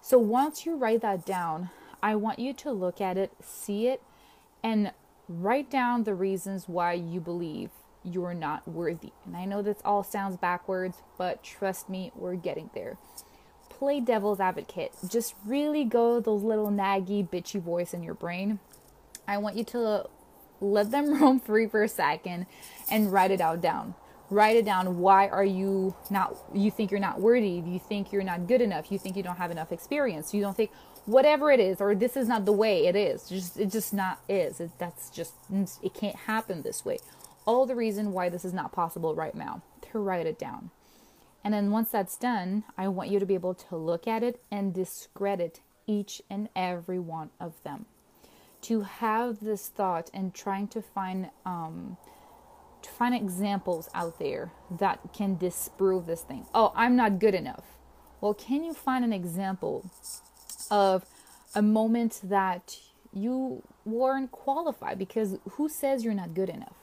So 0.00 0.18
once 0.18 0.64
you 0.64 0.76
write 0.76 1.02
that 1.02 1.26
down, 1.26 1.70
I 2.02 2.14
want 2.16 2.38
you 2.38 2.52
to 2.54 2.72
look 2.72 3.00
at 3.00 3.16
it, 3.16 3.32
see 3.42 3.88
it, 3.88 4.02
and 4.62 4.92
write 5.28 5.70
down 5.70 6.04
the 6.04 6.14
reasons 6.14 6.68
why 6.68 6.94
you 6.94 7.20
believe 7.20 7.70
you're 8.04 8.34
not 8.34 8.66
worthy. 8.66 9.12
And 9.24 9.36
I 9.36 9.44
know 9.44 9.62
this 9.62 9.78
all 9.84 10.02
sounds 10.02 10.36
backwards, 10.36 10.98
but 11.18 11.42
trust 11.42 11.88
me, 11.88 12.12
we're 12.14 12.36
getting 12.36 12.70
there. 12.74 12.98
Play 13.68 14.00
devil's 14.00 14.40
advocate. 14.40 14.92
Just 15.08 15.34
really 15.46 15.84
go 15.84 16.20
the 16.20 16.30
little 16.30 16.70
naggy, 16.70 17.28
bitchy 17.28 17.60
voice 17.60 17.94
in 17.94 18.02
your 18.02 18.14
brain. 18.14 18.58
I 19.26 19.38
want 19.38 19.56
you 19.56 19.64
to 19.64 20.08
let 20.60 20.90
them 20.90 21.14
roam 21.20 21.40
free 21.40 21.66
for 21.66 21.82
a 21.82 21.88
second 21.88 22.46
and 22.90 23.12
write 23.12 23.30
it 23.30 23.40
out 23.40 23.60
down. 23.60 23.94
Write 24.30 24.56
it 24.56 24.64
down. 24.64 24.98
Why 24.98 25.28
are 25.28 25.44
you 25.44 25.94
not, 26.10 26.36
you 26.54 26.70
think 26.70 26.90
you're 26.90 27.00
not 27.00 27.20
worthy? 27.20 27.62
You 27.66 27.78
think 27.78 28.12
you're 28.12 28.22
not 28.22 28.46
good 28.46 28.62
enough? 28.62 28.90
You 28.90 28.98
think 28.98 29.16
you 29.16 29.22
don't 29.22 29.36
have 29.36 29.50
enough 29.50 29.72
experience? 29.72 30.32
You 30.32 30.40
don't 30.40 30.56
think, 30.56 30.70
whatever 31.04 31.50
it 31.50 31.60
is, 31.60 31.80
or 31.80 31.94
this 31.94 32.16
is 32.16 32.28
not 32.28 32.44
the 32.44 32.52
way 32.52 32.86
it 32.86 32.96
is. 32.96 33.28
Just, 33.28 33.58
it 33.58 33.70
just 33.70 33.92
not 33.92 34.20
is. 34.28 34.60
It, 34.60 34.70
that's 34.78 35.10
just, 35.10 35.34
it 35.82 35.92
can't 35.92 36.16
happen 36.16 36.62
this 36.62 36.84
way 36.84 36.98
all 37.46 37.66
the 37.66 37.74
reason 37.76 38.12
why 38.12 38.28
this 38.28 38.44
is 38.44 38.52
not 38.52 38.72
possible 38.72 39.14
right 39.14 39.34
now, 39.34 39.62
to 39.90 39.98
write 39.98 40.26
it 40.26 40.38
down. 40.38 40.70
And 41.44 41.52
then 41.52 41.70
once 41.70 41.90
that's 41.90 42.16
done, 42.16 42.64
I 42.78 42.88
want 42.88 43.10
you 43.10 43.18
to 43.18 43.26
be 43.26 43.34
able 43.34 43.54
to 43.54 43.76
look 43.76 44.06
at 44.06 44.22
it 44.22 44.40
and 44.50 44.72
discredit 44.72 45.60
each 45.86 46.22
and 46.30 46.48
every 46.54 46.98
one 46.98 47.30
of 47.40 47.60
them. 47.64 47.86
To 48.62 48.82
have 48.82 49.40
this 49.40 49.68
thought 49.68 50.08
and 50.14 50.32
trying 50.32 50.68
to 50.68 50.80
find 50.80 51.30
um, 51.44 51.96
to 52.82 52.90
find 52.90 53.14
examples 53.14 53.88
out 53.94 54.18
there 54.18 54.52
that 54.78 55.00
can 55.12 55.36
disprove 55.36 56.06
this 56.06 56.22
thing. 56.22 56.46
Oh, 56.54 56.72
I'm 56.74 56.96
not 56.96 57.18
good 57.18 57.34
enough. 57.34 57.64
Well, 58.20 58.34
can 58.34 58.64
you 58.64 58.74
find 58.74 59.04
an 59.04 59.12
example 59.12 59.90
of 60.70 61.04
a 61.54 61.62
moment 61.62 62.20
that 62.24 62.78
you 63.12 63.62
weren't 63.84 64.30
qualified? 64.30 64.98
Because 64.98 65.38
who 65.50 65.68
says 65.68 66.04
you're 66.04 66.14
not 66.14 66.34
good 66.34 66.48
enough? 66.48 66.76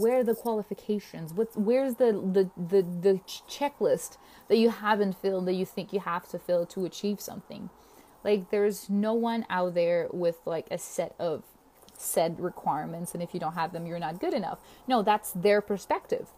Where 0.00 0.20
are 0.20 0.24
the 0.24 0.34
qualifications 0.34 1.34
what's 1.34 1.56
where's 1.56 1.96
the, 1.96 2.12
the 2.12 2.50
the 2.56 2.82
the 2.82 3.20
checklist 3.48 4.18
that 4.48 4.58
you 4.58 4.70
haven't 4.70 5.14
filled 5.22 5.46
that 5.46 5.54
you 5.54 5.66
think 5.66 5.92
you 5.92 6.00
have 6.00 6.28
to 6.28 6.38
fill 6.38 6.66
to 6.66 6.84
achieve 6.86 7.20
something 7.20 7.70
Like 8.24 8.50
there's 8.50 8.90
no 8.90 9.14
one 9.14 9.46
out 9.50 9.74
there 9.74 10.08
with 10.12 10.38
like 10.46 10.68
a 10.70 10.78
set 10.78 11.14
of 11.18 11.44
said 11.98 12.40
requirements 12.40 13.14
and 13.14 13.22
if 13.22 13.34
you 13.34 13.40
don't 13.40 13.54
have 13.54 13.72
them 13.72 13.86
you're 13.86 13.98
not 13.98 14.20
good 14.20 14.34
enough. 14.34 14.58
No, 14.88 15.02
that's 15.02 15.32
their 15.32 15.60
perspective. 15.62 16.28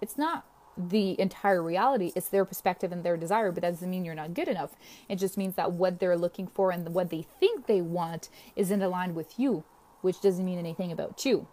It's 0.00 0.18
not 0.18 0.46
the 0.78 1.20
entire 1.20 1.62
reality. 1.62 2.12
It's 2.16 2.28
their 2.30 2.44
perspective 2.46 2.92
and 2.92 3.04
their 3.04 3.16
desire, 3.18 3.52
but 3.52 3.62
that 3.62 3.72
doesn't 3.72 3.90
mean 3.90 4.04
you're 4.04 4.14
not 4.14 4.34
good 4.34 4.48
enough. 4.48 4.76
It 5.08 5.16
just 5.16 5.38
means 5.38 5.56
that 5.56 5.72
what 5.72 6.00
they're 6.00 6.18
looking 6.18 6.48
for 6.48 6.70
and 6.72 6.94
what 6.94 7.10
they 7.10 7.26
think 7.40 7.66
they 7.66 7.82
want 7.82 8.30
isn't 8.56 8.82
aligned 8.82 9.16
with 9.16 9.38
you, 9.38 9.64
which 10.02 10.20
doesn't 10.22 10.44
mean 10.44 10.58
anything 10.58 10.92
about 10.92 11.24
you. 11.26 11.48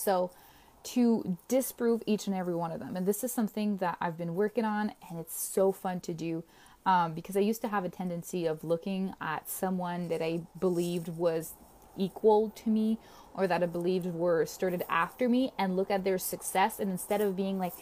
So, 0.00 0.30
to 0.82 1.36
disprove 1.48 2.02
each 2.06 2.26
and 2.26 2.34
every 2.34 2.54
one 2.54 2.72
of 2.72 2.80
them. 2.80 2.96
And 2.96 3.06
this 3.06 3.22
is 3.22 3.32
something 3.32 3.76
that 3.78 3.98
I've 4.00 4.16
been 4.16 4.34
working 4.34 4.64
on, 4.64 4.92
and 5.08 5.18
it's 5.18 5.38
so 5.38 5.72
fun 5.72 6.00
to 6.00 6.14
do 6.14 6.42
um, 6.86 7.12
because 7.12 7.36
I 7.36 7.40
used 7.40 7.60
to 7.62 7.68
have 7.68 7.84
a 7.84 7.90
tendency 7.90 8.46
of 8.46 8.64
looking 8.64 9.14
at 9.20 9.48
someone 9.48 10.08
that 10.08 10.22
I 10.22 10.40
believed 10.58 11.08
was 11.08 11.52
equal 11.98 12.50
to 12.50 12.70
me 12.70 12.98
or 13.34 13.46
that 13.46 13.62
I 13.62 13.66
believed 13.66 14.06
were 14.06 14.46
started 14.46 14.82
after 14.88 15.28
me 15.28 15.52
and 15.58 15.76
look 15.76 15.90
at 15.90 16.04
their 16.04 16.18
success. 16.18 16.80
And 16.80 16.90
instead 16.90 17.20
of 17.20 17.36
being 17.36 17.58
like, 17.58 17.74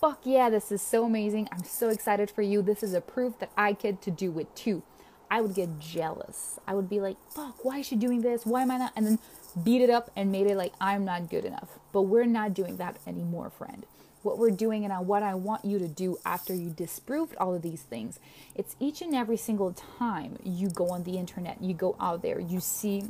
fuck 0.00 0.20
yeah, 0.24 0.48
this 0.48 0.70
is 0.70 0.80
so 0.80 1.04
amazing, 1.04 1.48
I'm 1.50 1.64
so 1.64 1.88
excited 1.88 2.30
for 2.30 2.42
you, 2.42 2.62
this 2.62 2.84
is 2.84 2.94
a 2.94 3.00
proof 3.00 3.38
that 3.40 3.50
I 3.56 3.72
get 3.72 4.00
to 4.02 4.10
do 4.12 4.38
it 4.38 4.54
too. 4.54 4.82
I 5.30 5.40
would 5.40 5.54
get 5.54 5.78
jealous. 5.78 6.58
I 6.66 6.74
would 6.74 6.88
be 6.88 7.00
like, 7.00 7.16
fuck, 7.30 7.64
why 7.64 7.78
is 7.78 7.86
she 7.86 7.96
doing 7.96 8.22
this? 8.22 8.46
Why 8.46 8.62
am 8.62 8.70
I 8.70 8.78
not? 8.78 8.92
And 8.96 9.06
then 9.06 9.18
beat 9.64 9.82
it 9.82 9.90
up 9.90 10.10
and 10.16 10.32
made 10.32 10.46
it 10.46 10.56
like 10.56 10.72
I'm 10.80 11.04
not 11.04 11.30
good 11.30 11.44
enough. 11.44 11.78
But 11.92 12.02
we're 12.02 12.26
not 12.26 12.54
doing 12.54 12.76
that 12.76 12.98
anymore, 13.06 13.50
friend. 13.50 13.86
What 14.22 14.38
we're 14.38 14.50
doing 14.50 14.84
and 14.84 15.06
what 15.06 15.22
I 15.22 15.34
want 15.34 15.64
you 15.64 15.78
to 15.78 15.88
do 15.88 16.18
after 16.24 16.52
you 16.52 16.70
disproved 16.70 17.36
all 17.36 17.54
of 17.54 17.62
these 17.62 17.82
things, 17.82 18.18
it's 18.54 18.74
each 18.80 19.00
and 19.00 19.14
every 19.14 19.36
single 19.36 19.72
time 19.72 20.38
you 20.42 20.68
go 20.68 20.90
on 20.90 21.04
the 21.04 21.16
internet, 21.16 21.62
you 21.62 21.72
go 21.72 21.96
out 22.00 22.22
there, 22.22 22.40
you 22.40 22.60
see 22.60 23.04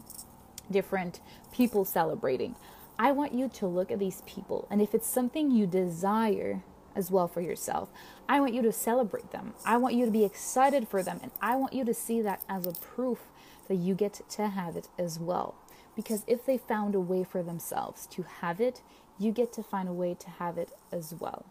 different 0.71 1.21
people 1.53 1.85
celebrating. 1.85 2.55
I 2.99 3.13
want 3.13 3.33
you 3.33 3.49
to 3.49 3.67
look 3.67 3.91
at 3.91 3.99
these 3.99 4.23
people, 4.27 4.67
and 4.71 4.83
if 4.83 4.93
it's 4.93 5.09
something 5.09 5.51
you 5.51 5.67
desire 5.67 6.63
as 6.95 7.11
well 7.11 7.29
for 7.29 7.41
yourself, 7.41 7.89
I 8.29 8.41
want 8.41 8.55
you 8.55 8.63
to 8.63 8.73
celebrate 8.73 9.31
them. 9.31 9.55
I 9.65 9.77
want 9.77 9.95
you 9.95 10.05
to 10.05 10.11
be 10.11 10.25
excited 10.25 10.89
for 10.89 11.03
them, 11.03 11.21
and 11.23 11.31
I 11.41 11.57
want 11.57 11.73
you 11.73 11.85
to 11.85 11.95
see 11.95 12.21
that 12.23 12.43
as 12.49 12.67
a 12.67 12.73
proof 12.73 13.21
that 13.69 13.77
you 13.77 13.95
get 13.95 14.21
to 14.31 14.49
have 14.49 14.77
it 14.77 14.89
as 14.99 15.19
well. 15.19 15.55
Because 15.99 16.23
if 16.29 16.47
they 16.47 16.59
found 16.59 16.95
a 16.95 17.01
way 17.01 17.25
for 17.25 17.43
themselves 17.43 18.07
to 18.13 18.23
have 18.23 18.61
it, 18.61 18.83
you 19.19 19.33
get 19.33 19.53
to 19.55 19.65
find 19.65 19.89
a 19.89 19.93
way 19.93 20.15
to 20.15 20.31
have 20.31 20.57
it 20.57 20.71
as 20.93 21.13
well. 21.13 21.47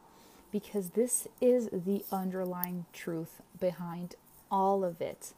Because 0.54 0.92
this 0.92 1.28
is 1.42 1.68
the 1.74 2.06
underlying 2.14 2.86
truth 2.94 3.42
behind 3.60 4.16
all 4.50 4.86
of 4.86 5.02
it 5.02 5.34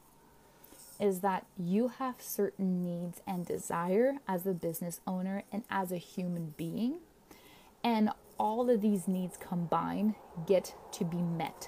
is 0.99 1.21
that 1.21 1.47
you 1.57 1.87
have 1.87 2.17
certain 2.19 2.83
needs 2.83 3.19
and 3.25 3.47
desire 3.47 4.17
as 4.27 4.45
a 4.45 4.53
business 4.53 5.01
owner 5.07 5.41
and 5.51 5.63
as 5.71 5.91
a 5.91 5.97
human 5.97 6.53
being. 6.55 6.99
And 7.83 8.11
all 8.37 8.69
of 8.69 8.79
these 8.79 9.07
needs 9.07 9.37
combined 9.37 10.13
get 10.45 10.75
to 10.91 11.03
be 11.03 11.17
met. 11.17 11.67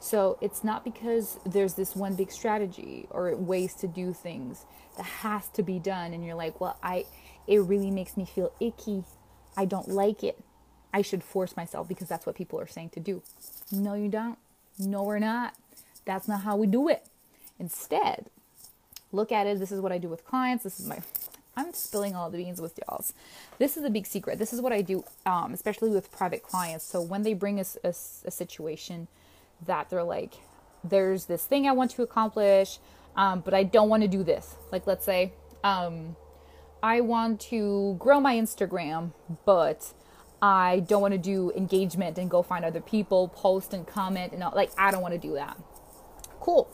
So 0.00 0.38
it's 0.40 0.62
not 0.62 0.84
because 0.84 1.38
there's 1.44 1.74
this 1.74 1.96
one 1.96 2.14
big 2.14 2.30
strategy 2.30 3.06
or 3.10 3.34
ways 3.34 3.74
to 3.74 3.88
do 3.88 4.12
things 4.12 4.64
that 4.96 5.04
has 5.04 5.48
to 5.50 5.62
be 5.62 5.78
done 5.78 6.12
and 6.12 6.24
you're 6.24 6.34
like, 6.34 6.60
"Well, 6.60 6.78
I 6.82 7.06
it 7.46 7.58
really 7.58 7.90
makes 7.90 8.16
me 8.16 8.24
feel 8.24 8.52
icky. 8.60 9.04
I 9.56 9.64
don't 9.64 9.88
like 9.88 10.22
it. 10.22 10.38
I 10.92 11.02
should 11.02 11.22
force 11.22 11.56
myself 11.56 11.88
because 11.88 12.08
that's 12.08 12.26
what 12.26 12.36
people 12.36 12.60
are 12.60 12.66
saying 12.66 12.90
to 12.90 13.00
do." 13.00 13.22
No, 13.72 13.94
you 13.94 14.08
don't. 14.08 14.38
No, 14.78 15.02
we're 15.02 15.18
not. 15.18 15.54
That's 16.04 16.28
not 16.28 16.42
how 16.42 16.56
we 16.56 16.66
do 16.66 16.88
it. 16.88 17.06
Instead, 17.58 18.30
look 19.10 19.32
at 19.32 19.46
it. 19.46 19.58
This 19.58 19.72
is 19.72 19.80
what 19.80 19.92
I 19.92 19.98
do 19.98 20.08
with 20.08 20.24
clients. 20.24 20.64
This 20.64 20.78
is 20.78 20.86
my 20.86 21.00
I'm 21.58 21.74
spilling 21.74 22.14
all 22.14 22.30
the 22.30 22.38
beans 22.38 22.60
with 22.60 22.78
y'all. 22.78 23.04
This 23.58 23.76
is 23.76 23.82
a 23.82 23.90
big 23.90 24.06
secret. 24.06 24.38
This 24.38 24.52
is 24.52 24.60
what 24.60 24.72
I 24.72 24.80
do, 24.80 25.02
um, 25.26 25.52
especially 25.52 25.90
with 25.90 26.12
private 26.12 26.40
clients. 26.44 26.84
So 26.84 27.02
when 27.02 27.24
they 27.24 27.34
bring 27.34 27.58
us 27.58 27.76
a, 27.82 27.88
a, 27.88 27.90
a, 27.90 28.30
situation 28.30 29.08
that 29.66 29.90
they're 29.90 30.02
like, 30.02 30.34
there's 30.84 31.26
this 31.26 31.44
thing 31.44 31.66
I 31.66 31.72
want 31.72 31.90
to 31.92 32.02
accomplish, 32.02 32.78
um, 33.16 33.40
but 33.40 33.54
I 33.54 33.64
don't 33.64 33.88
want 33.88 34.02
to 34.02 34.08
do 34.08 34.22
this. 34.22 34.56
Like, 34.70 34.86
let's 34.86 35.04
say, 35.04 35.32
um, 35.64 36.16
I 36.82 37.00
want 37.00 37.40
to 37.42 37.96
grow 37.98 38.20
my 38.20 38.36
Instagram, 38.36 39.12
but 39.44 39.92
I 40.40 40.80
don't 40.80 41.02
want 41.02 41.12
to 41.12 41.18
do 41.18 41.50
engagement 41.56 42.18
and 42.18 42.30
go 42.30 42.42
find 42.42 42.64
other 42.64 42.80
people, 42.80 43.28
post 43.28 43.74
and 43.74 43.86
comment, 43.86 44.32
and 44.32 44.42
all. 44.42 44.52
like 44.54 44.70
I 44.78 44.90
don't 44.92 45.02
want 45.02 45.14
to 45.14 45.20
do 45.20 45.34
that. 45.34 45.58
Cool 46.38 46.72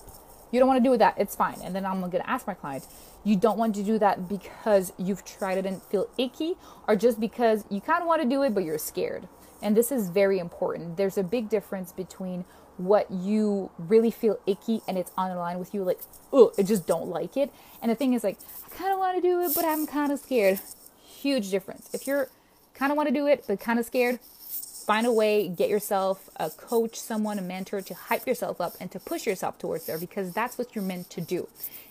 you 0.54 0.60
don't 0.60 0.68
want 0.68 0.82
to 0.82 0.88
do 0.88 0.96
that, 0.96 1.14
it's 1.18 1.34
fine. 1.34 1.60
And 1.64 1.74
then 1.74 1.84
I'm 1.84 1.98
going 1.98 2.12
to 2.12 2.30
ask 2.30 2.46
my 2.46 2.54
client, 2.54 2.86
you 3.24 3.34
don't 3.34 3.58
want 3.58 3.74
to 3.74 3.82
do 3.82 3.98
that 3.98 4.28
because 4.28 4.92
you've 4.96 5.24
tried 5.24 5.58
it 5.58 5.66
and 5.66 5.82
feel 5.82 6.08
icky, 6.16 6.54
or 6.86 6.94
just 6.94 7.18
because 7.18 7.64
you 7.70 7.80
kind 7.80 8.00
of 8.00 8.06
want 8.06 8.22
to 8.22 8.28
do 8.28 8.42
it, 8.42 8.54
but 8.54 8.62
you're 8.62 8.78
scared. 8.78 9.26
And 9.62 9.76
this 9.76 9.90
is 9.90 10.10
very 10.10 10.38
important. 10.38 10.96
There's 10.96 11.18
a 11.18 11.24
big 11.24 11.48
difference 11.48 11.90
between 11.90 12.44
what 12.76 13.10
you 13.10 13.70
really 13.78 14.10
feel 14.10 14.38
icky 14.46 14.82
and 14.88 14.98
it's 14.98 15.10
on 15.16 15.30
the 15.30 15.36
line 15.36 15.58
with 15.58 15.74
you, 15.74 15.82
like, 15.84 16.00
oh, 16.32 16.52
I 16.58 16.62
just 16.62 16.86
don't 16.86 17.08
like 17.08 17.36
it. 17.36 17.52
And 17.82 17.90
the 17.90 17.94
thing 17.94 18.14
is, 18.14 18.24
like, 18.24 18.38
I 18.66 18.74
kind 18.76 18.92
of 18.92 18.98
want 18.98 19.16
to 19.16 19.22
do 19.22 19.40
it, 19.40 19.52
but 19.54 19.64
I'm 19.64 19.86
kind 19.86 20.12
of 20.12 20.18
scared. 20.18 20.60
Huge 21.04 21.50
difference. 21.50 21.90
If 21.94 22.06
you're 22.06 22.28
kind 22.74 22.90
of 22.90 22.96
want 22.96 23.08
to 23.08 23.14
do 23.14 23.26
it, 23.26 23.44
but 23.46 23.60
kind 23.60 23.78
of 23.78 23.86
scared, 23.86 24.20
find 24.20 25.06
a 25.06 25.12
way, 25.12 25.48
get 25.48 25.68
yourself 25.68 26.28
a 26.36 26.50
coach, 26.50 26.98
someone, 26.98 27.38
a 27.38 27.42
mentor 27.42 27.80
to 27.80 27.94
hype 27.94 28.26
yourself 28.26 28.60
up 28.60 28.74
and 28.80 28.90
to 28.90 29.00
push 29.00 29.26
yourself 29.26 29.58
towards 29.58 29.86
there 29.86 29.98
because 29.98 30.32
that's 30.32 30.58
what 30.58 30.74
you're 30.74 30.84
meant 30.84 31.08
to 31.10 31.20
do. 31.20 31.48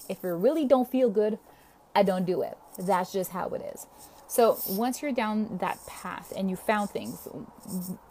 If 0.09 0.19
you 0.23 0.35
really 0.35 0.65
don't 0.65 0.89
feel 0.89 1.09
good, 1.09 1.39
I 1.95 2.03
don't 2.03 2.25
do 2.25 2.41
it. 2.41 2.57
That's 2.77 3.13
just 3.13 3.31
how 3.31 3.49
it 3.49 3.61
is. 3.73 3.87
So 4.33 4.57
once 4.67 5.03
you're 5.03 5.11
down 5.11 5.59
that 5.59 5.77
path 5.85 6.33
and 6.35 6.49
you 6.49 6.55
found 6.55 6.89
things, 6.89 7.27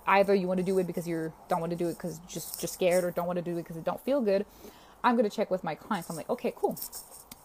either 0.06 0.32
you 0.32 0.46
want 0.46 0.58
to 0.58 0.62
do 0.62 0.78
it 0.78 0.86
because 0.86 1.08
you 1.08 1.32
don't 1.48 1.58
want 1.58 1.70
to 1.70 1.76
do 1.76 1.88
it 1.88 1.94
because 1.94 2.20
just 2.28 2.60
just 2.60 2.74
scared, 2.74 3.02
or 3.02 3.10
don't 3.10 3.26
want 3.26 3.38
to 3.38 3.42
do 3.42 3.54
it 3.54 3.64
because 3.64 3.76
it 3.76 3.82
don't 3.82 4.00
feel 4.04 4.20
good. 4.20 4.46
I'm 5.02 5.16
gonna 5.16 5.28
check 5.28 5.50
with 5.50 5.64
my 5.64 5.74
clients. 5.74 6.08
I'm 6.08 6.14
like, 6.14 6.30
okay, 6.30 6.52
cool, 6.54 6.78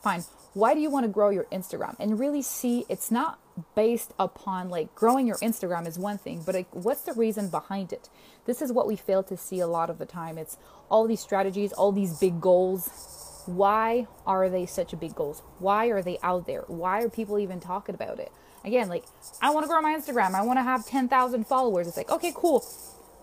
fine. 0.03 0.23
Why 0.53 0.75
do 0.75 0.79
you 0.79 0.91
want 0.91 1.05
to 1.05 1.07
grow 1.07 1.29
your 1.29 1.45
Instagram? 1.45 1.95
And 1.99 2.19
really 2.19 2.43
see 2.43 2.85
it's 2.87 3.09
not 3.09 3.39
based 3.75 4.13
upon 4.19 4.69
like 4.69 4.93
growing 4.93 5.25
your 5.25 5.37
Instagram 5.37 5.87
is 5.87 5.97
one 5.97 6.19
thing, 6.19 6.43
but 6.45 6.53
like 6.53 6.67
what's 6.69 7.01
the 7.01 7.13
reason 7.13 7.49
behind 7.49 7.91
it? 7.91 8.09
This 8.45 8.61
is 8.61 8.71
what 8.71 8.85
we 8.85 8.95
fail 8.95 9.23
to 9.23 9.37
see 9.37 9.59
a 9.59 9.65
lot 9.65 9.89
of 9.89 9.97
the 9.97 10.05
time. 10.05 10.37
It's 10.37 10.55
all 10.87 11.07
these 11.07 11.19
strategies, 11.19 11.73
all 11.73 11.91
these 11.91 12.19
big 12.19 12.39
goals. 12.39 13.43
Why 13.47 14.05
are 14.27 14.49
they 14.49 14.67
such 14.67 14.93
big 14.99 15.15
goals? 15.15 15.41
Why 15.57 15.87
are 15.87 16.03
they 16.03 16.19
out 16.21 16.45
there? 16.45 16.61
Why 16.67 17.01
are 17.01 17.09
people 17.09 17.39
even 17.39 17.59
talking 17.59 17.95
about 17.95 18.19
it? 18.19 18.31
Again, 18.67 18.89
like 18.89 19.05
I 19.41 19.51
want 19.51 19.63
to 19.63 19.69
grow 19.69 19.81
my 19.81 19.97
Instagram. 19.97 20.35
I 20.35 20.43
want 20.43 20.59
to 20.59 20.63
have 20.63 20.85
10,000 20.85 21.47
followers. 21.47 21.87
It's 21.87 21.97
like, 21.97 22.11
okay, 22.11 22.33
cool. 22.35 22.65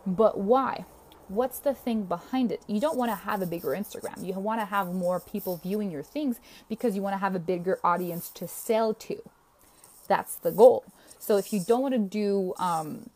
But 0.06 0.38
why? 0.38 0.86
What's 1.28 1.60
the 1.60 1.74
thing 1.74 2.04
behind 2.04 2.52
it? 2.52 2.62
You 2.66 2.80
don't 2.80 2.96
want 2.96 3.10
to 3.10 3.16
have 3.16 3.42
a 3.42 3.46
bigger 3.46 3.68
Instagram. 3.68 4.26
You 4.26 4.34
want 4.34 4.60
to 4.60 4.66
have 4.66 4.92
more 4.92 5.20
people 5.20 5.58
viewing 5.62 5.90
your 5.90 6.02
things 6.02 6.38
because 6.68 6.96
you 6.96 7.02
want 7.02 7.14
to 7.14 7.18
have 7.18 7.34
a 7.34 7.38
bigger 7.38 7.78
audience 7.84 8.30
to 8.30 8.48
sell 8.48 8.94
to 8.94 9.22
that's 10.08 10.36
the 10.36 10.50
goal. 10.50 10.84
So 11.18 11.36
if 11.36 11.52
you 11.52 11.60
don't 11.66 11.82
want 11.82 11.94
to 11.94 12.00
do 12.00 12.54
um, 12.58 13.10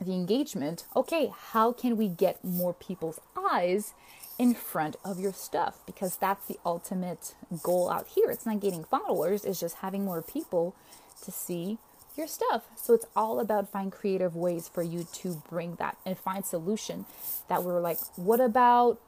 the 0.00 0.12
engagement, 0.12 0.86
okay, 0.94 1.32
how 1.52 1.72
can 1.72 1.96
we 1.96 2.08
get 2.08 2.44
more 2.44 2.72
people's 2.72 3.20
eyes 3.36 3.94
in 4.38 4.54
front 4.54 4.96
of 5.04 5.18
your 5.18 5.32
stuff? 5.32 5.80
Because 5.86 6.16
that's 6.16 6.46
the 6.46 6.58
ultimate 6.64 7.34
goal 7.62 7.90
out 7.90 8.06
here. 8.08 8.30
It's 8.30 8.46
not 8.46 8.60
getting 8.60 8.84
followers, 8.84 9.44
it's 9.44 9.60
just 9.60 9.76
having 9.76 10.04
more 10.04 10.22
people 10.22 10.76
to 11.24 11.30
see 11.30 11.78
your 12.16 12.26
stuff. 12.26 12.64
So 12.76 12.94
it's 12.94 13.06
all 13.16 13.40
about 13.40 13.70
find 13.70 13.92
creative 13.92 14.34
ways 14.34 14.68
for 14.68 14.82
you 14.82 15.06
to 15.14 15.42
bring 15.48 15.76
that 15.76 15.96
and 16.04 16.18
find 16.18 16.44
solution 16.44 17.06
that 17.48 17.62
we're 17.62 17.80
like, 17.80 17.98
what 18.16 18.40
about 18.40 19.00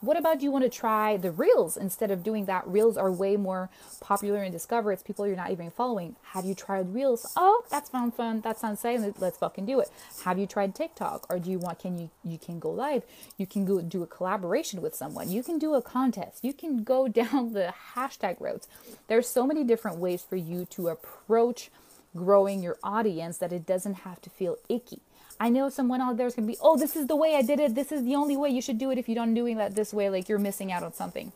what 0.00 0.16
about 0.16 0.38
do 0.38 0.44
you 0.44 0.52
want 0.52 0.64
to 0.64 0.70
try 0.70 1.16
the 1.16 1.32
reels 1.32 1.76
instead 1.76 2.10
of 2.10 2.22
doing 2.22 2.44
that? 2.44 2.66
Reels 2.68 2.96
are 2.96 3.10
way 3.10 3.36
more 3.36 3.68
popular 4.00 4.42
and 4.42 4.52
discover. 4.52 4.92
It's 4.92 5.02
people 5.02 5.26
you're 5.26 5.36
not 5.36 5.50
even 5.50 5.70
following. 5.70 6.16
Have 6.32 6.44
you 6.44 6.54
tried 6.54 6.94
reels? 6.94 7.32
Oh, 7.36 7.64
that's 7.70 7.90
fun, 7.90 8.12
fun. 8.12 8.40
That 8.42 8.58
sounds 8.58 8.78
exciting. 8.78 9.12
Let's 9.18 9.38
fucking 9.38 9.66
do 9.66 9.80
it. 9.80 9.90
Have 10.24 10.38
you 10.38 10.46
tried 10.46 10.74
TikTok? 10.74 11.26
Or 11.28 11.38
do 11.38 11.50
you 11.50 11.58
want? 11.58 11.80
Can 11.80 11.98
you 11.98 12.10
you 12.24 12.38
can 12.38 12.58
go 12.58 12.70
live? 12.70 13.02
You 13.36 13.46
can 13.46 13.64
go 13.64 13.80
do 13.80 14.02
a 14.02 14.06
collaboration 14.06 14.80
with 14.82 14.94
someone. 14.94 15.30
You 15.30 15.42
can 15.42 15.58
do 15.58 15.74
a 15.74 15.82
contest. 15.82 16.44
You 16.44 16.52
can 16.52 16.84
go 16.84 17.08
down 17.20 17.52
the 17.52 17.74
hashtag 17.96 18.40
roads. 18.40 18.68
There's 19.08 19.28
so 19.28 19.46
many 19.46 19.64
different 19.64 19.98
ways 19.98 20.22
for 20.22 20.36
you 20.36 20.64
to 20.66 20.88
approach 20.88 21.70
growing 22.14 22.62
your 22.62 22.78
audience 22.82 23.38
that 23.38 23.52
it 23.52 23.66
doesn't 23.66 23.94
have 23.94 24.20
to 24.22 24.30
feel 24.30 24.56
icky. 24.68 25.00
I 25.40 25.48
know 25.50 25.68
someone 25.68 26.00
out 26.00 26.16
there 26.16 26.26
is 26.26 26.34
going 26.34 26.48
to 26.48 26.52
be, 26.52 26.58
oh, 26.60 26.76
this 26.76 26.96
is 26.96 27.06
the 27.06 27.16
way 27.16 27.36
I 27.36 27.42
did 27.42 27.60
it. 27.60 27.74
This 27.74 27.92
is 27.92 28.04
the 28.04 28.16
only 28.16 28.36
way 28.36 28.48
you 28.50 28.60
should 28.60 28.78
do 28.78 28.90
it. 28.90 28.98
If 28.98 29.08
you 29.08 29.14
don't 29.14 29.34
doing 29.34 29.56
that 29.58 29.74
this 29.74 29.94
way, 29.94 30.10
like 30.10 30.28
you're 30.28 30.38
missing 30.38 30.72
out 30.72 30.82
on 30.82 30.92
something. 30.92 31.32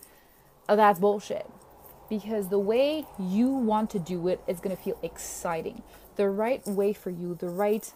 Oh, 0.68 0.76
that's 0.76 0.99
bullshit. 0.99 1.47
Because 2.11 2.49
the 2.49 2.59
way 2.59 3.06
you 3.18 3.49
want 3.49 3.90
to 3.90 3.99
do 3.99 4.28
it 4.28 4.40
is 4.47 4.61
going 4.61 4.76
to 4.76 4.82
feel 4.82 4.99
exciting. 5.02 5.82
The 6.16 6.28
right 6.28 6.66
way 6.66 6.92
for 6.92 7.11
you, 7.11 7.35
the 7.35 7.49
right 7.49 7.90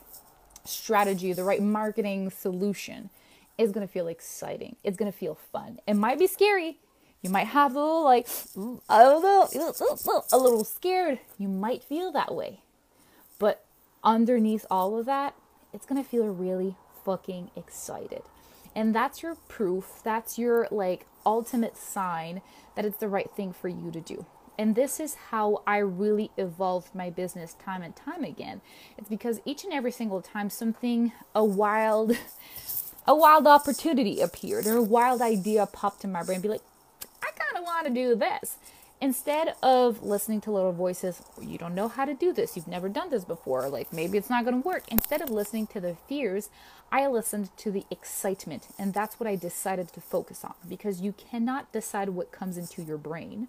strategy, 0.64 1.32
the 1.32 1.44
right 1.44 1.60
marketing 1.62 2.30
solution 2.30 3.10
is 3.58 3.72
going 3.72 3.86
to 3.86 3.92
feel 3.92 4.06
exciting. 4.08 4.76
It's 4.84 4.96
going 4.96 5.10
to 5.10 5.16
feel 5.16 5.34
fun. 5.34 5.80
It 5.86 5.94
might 5.94 6.18
be 6.18 6.26
scary. 6.26 6.78
You 7.22 7.30
might 7.30 7.48
have 7.48 7.74
a 7.74 7.80
little 7.80 8.04
like 8.04 8.28
a 8.56 9.14
little, 9.14 9.48
a 10.32 10.38
little 10.38 10.64
scared. 10.64 11.18
You 11.38 11.48
might 11.48 11.82
feel 11.82 12.12
that 12.12 12.34
way. 12.34 12.60
But 13.38 13.64
underneath 14.04 14.64
all 14.70 14.98
of 14.98 15.06
that, 15.06 15.34
it's 15.76 15.86
going 15.86 16.02
to 16.02 16.08
feel 16.08 16.26
really 16.26 16.74
fucking 17.04 17.50
excited. 17.54 18.22
And 18.74 18.94
that's 18.94 19.22
your 19.22 19.36
proof, 19.46 20.00
that's 20.02 20.38
your 20.38 20.66
like 20.70 21.06
ultimate 21.24 21.76
sign 21.76 22.40
that 22.74 22.84
it's 22.86 22.96
the 22.96 23.08
right 23.08 23.30
thing 23.36 23.52
for 23.52 23.68
you 23.68 23.90
to 23.90 24.00
do. 24.00 24.24
And 24.58 24.74
this 24.74 24.98
is 24.98 25.16
how 25.30 25.62
I 25.66 25.78
really 25.78 26.30
evolved 26.38 26.94
my 26.94 27.10
business 27.10 27.54
time 27.54 27.82
and 27.82 27.94
time 27.94 28.24
again. 28.24 28.62
It's 28.96 29.10
because 29.10 29.40
each 29.44 29.64
and 29.64 29.72
every 29.72 29.92
single 29.92 30.22
time 30.22 30.48
something, 30.48 31.12
a 31.34 31.44
wild, 31.44 32.16
a 33.06 33.14
wild 33.14 33.46
opportunity 33.46 34.22
appeared 34.22 34.66
or 34.66 34.78
a 34.78 34.82
wild 34.82 35.20
idea 35.20 35.66
popped 35.66 36.04
in 36.04 36.12
my 36.12 36.22
brain, 36.22 36.40
be 36.40 36.48
like, 36.48 36.62
I 37.22 37.30
kind 37.32 37.58
of 37.58 37.64
want 37.64 37.86
to 37.86 37.92
do 37.92 38.14
this. 38.14 38.56
Instead 39.00 39.54
of 39.62 40.02
listening 40.02 40.40
to 40.40 40.50
little 40.50 40.72
voices, 40.72 41.22
you 41.40 41.58
don't 41.58 41.74
know 41.74 41.88
how 41.88 42.04
to 42.06 42.14
do 42.14 42.32
this, 42.32 42.56
you've 42.56 42.66
never 42.66 42.88
done 42.88 43.10
this 43.10 43.24
before, 43.24 43.68
like 43.68 43.92
maybe 43.92 44.16
it's 44.16 44.30
not 44.30 44.44
going 44.44 44.62
to 44.62 44.66
work. 44.66 44.84
Instead 44.88 45.20
of 45.20 45.30
listening 45.30 45.66
to 45.66 45.80
the 45.80 45.94
fears, 46.08 46.48
I 46.90 47.06
listened 47.06 47.50
to 47.58 47.70
the 47.70 47.84
excitement. 47.90 48.68
And 48.78 48.94
that's 48.94 49.20
what 49.20 49.26
I 49.26 49.36
decided 49.36 49.92
to 49.92 50.00
focus 50.00 50.44
on 50.44 50.54
because 50.66 51.02
you 51.02 51.12
cannot 51.12 51.70
decide 51.72 52.10
what 52.10 52.32
comes 52.32 52.56
into 52.56 52.82
your 52.82 52.98
brain 52.98 53.48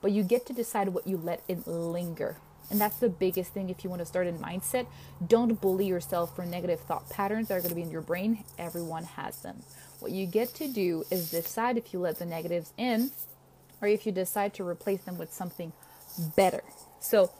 but 0.00 0.12
you 0.12 0.22
get 0.22 0.46
to 0.46 0.52
decide 0.52 0.88
what 0.90 1.06
you 1.06 1.16
let 1.16 1.42
it 1.48 1.66
linger. 1.66 2.36
And 2.70 2.80
that's 2.80 2.96
the 2.96 3.08
biggest 3.08 3.52
thing 3.52 3.70
if 3.70 3.84
you 3.84 3.90
want 3.90 4.00
to 4.00 4.06
start 4.06 4.26
in 4.26 4.38
mindset. 4.38 4.86
Don't 5.26 5.60
bully 5.60 5.86
yourself 5.86 6.34
for 6.34 6.44
negative 6.44 6.80
thought 6.80 7.08
patterns 7.10 7.48
that 7.48 7.54
are 7.54 7.60
going 7.60 7.70
to 7.70 7.76
be 7.76 7.82
in 7.82 7.90
your 7.90 8.02
brain. 8.02 8.44
Everyone 8.58 9.04
has 9.04 9.40
them. 9.42 9.62
What 10.00 10.12
you 10.12 10.26
get 10.26 10.54
to 10.56 10.68
do 10.68 11.04
is 11.10 11.30
decide 11.30 11.76
if 11.76 11.92
you 11.92 12.00
let 12.00 12.18
the 12.18 12.26
negatives 12.26 12.72
in 12.76 13.10
or 13.80 13.88
if 13.88 14.06
you 14.06 14.12
decide 14.12 14.54
to 14.54 14.66
replace 14.66 15.02
them 15.02 15.18
with 15.18 15.32
something 15.32 15.72
better. 16.36 16.62
So, 17.00 17.30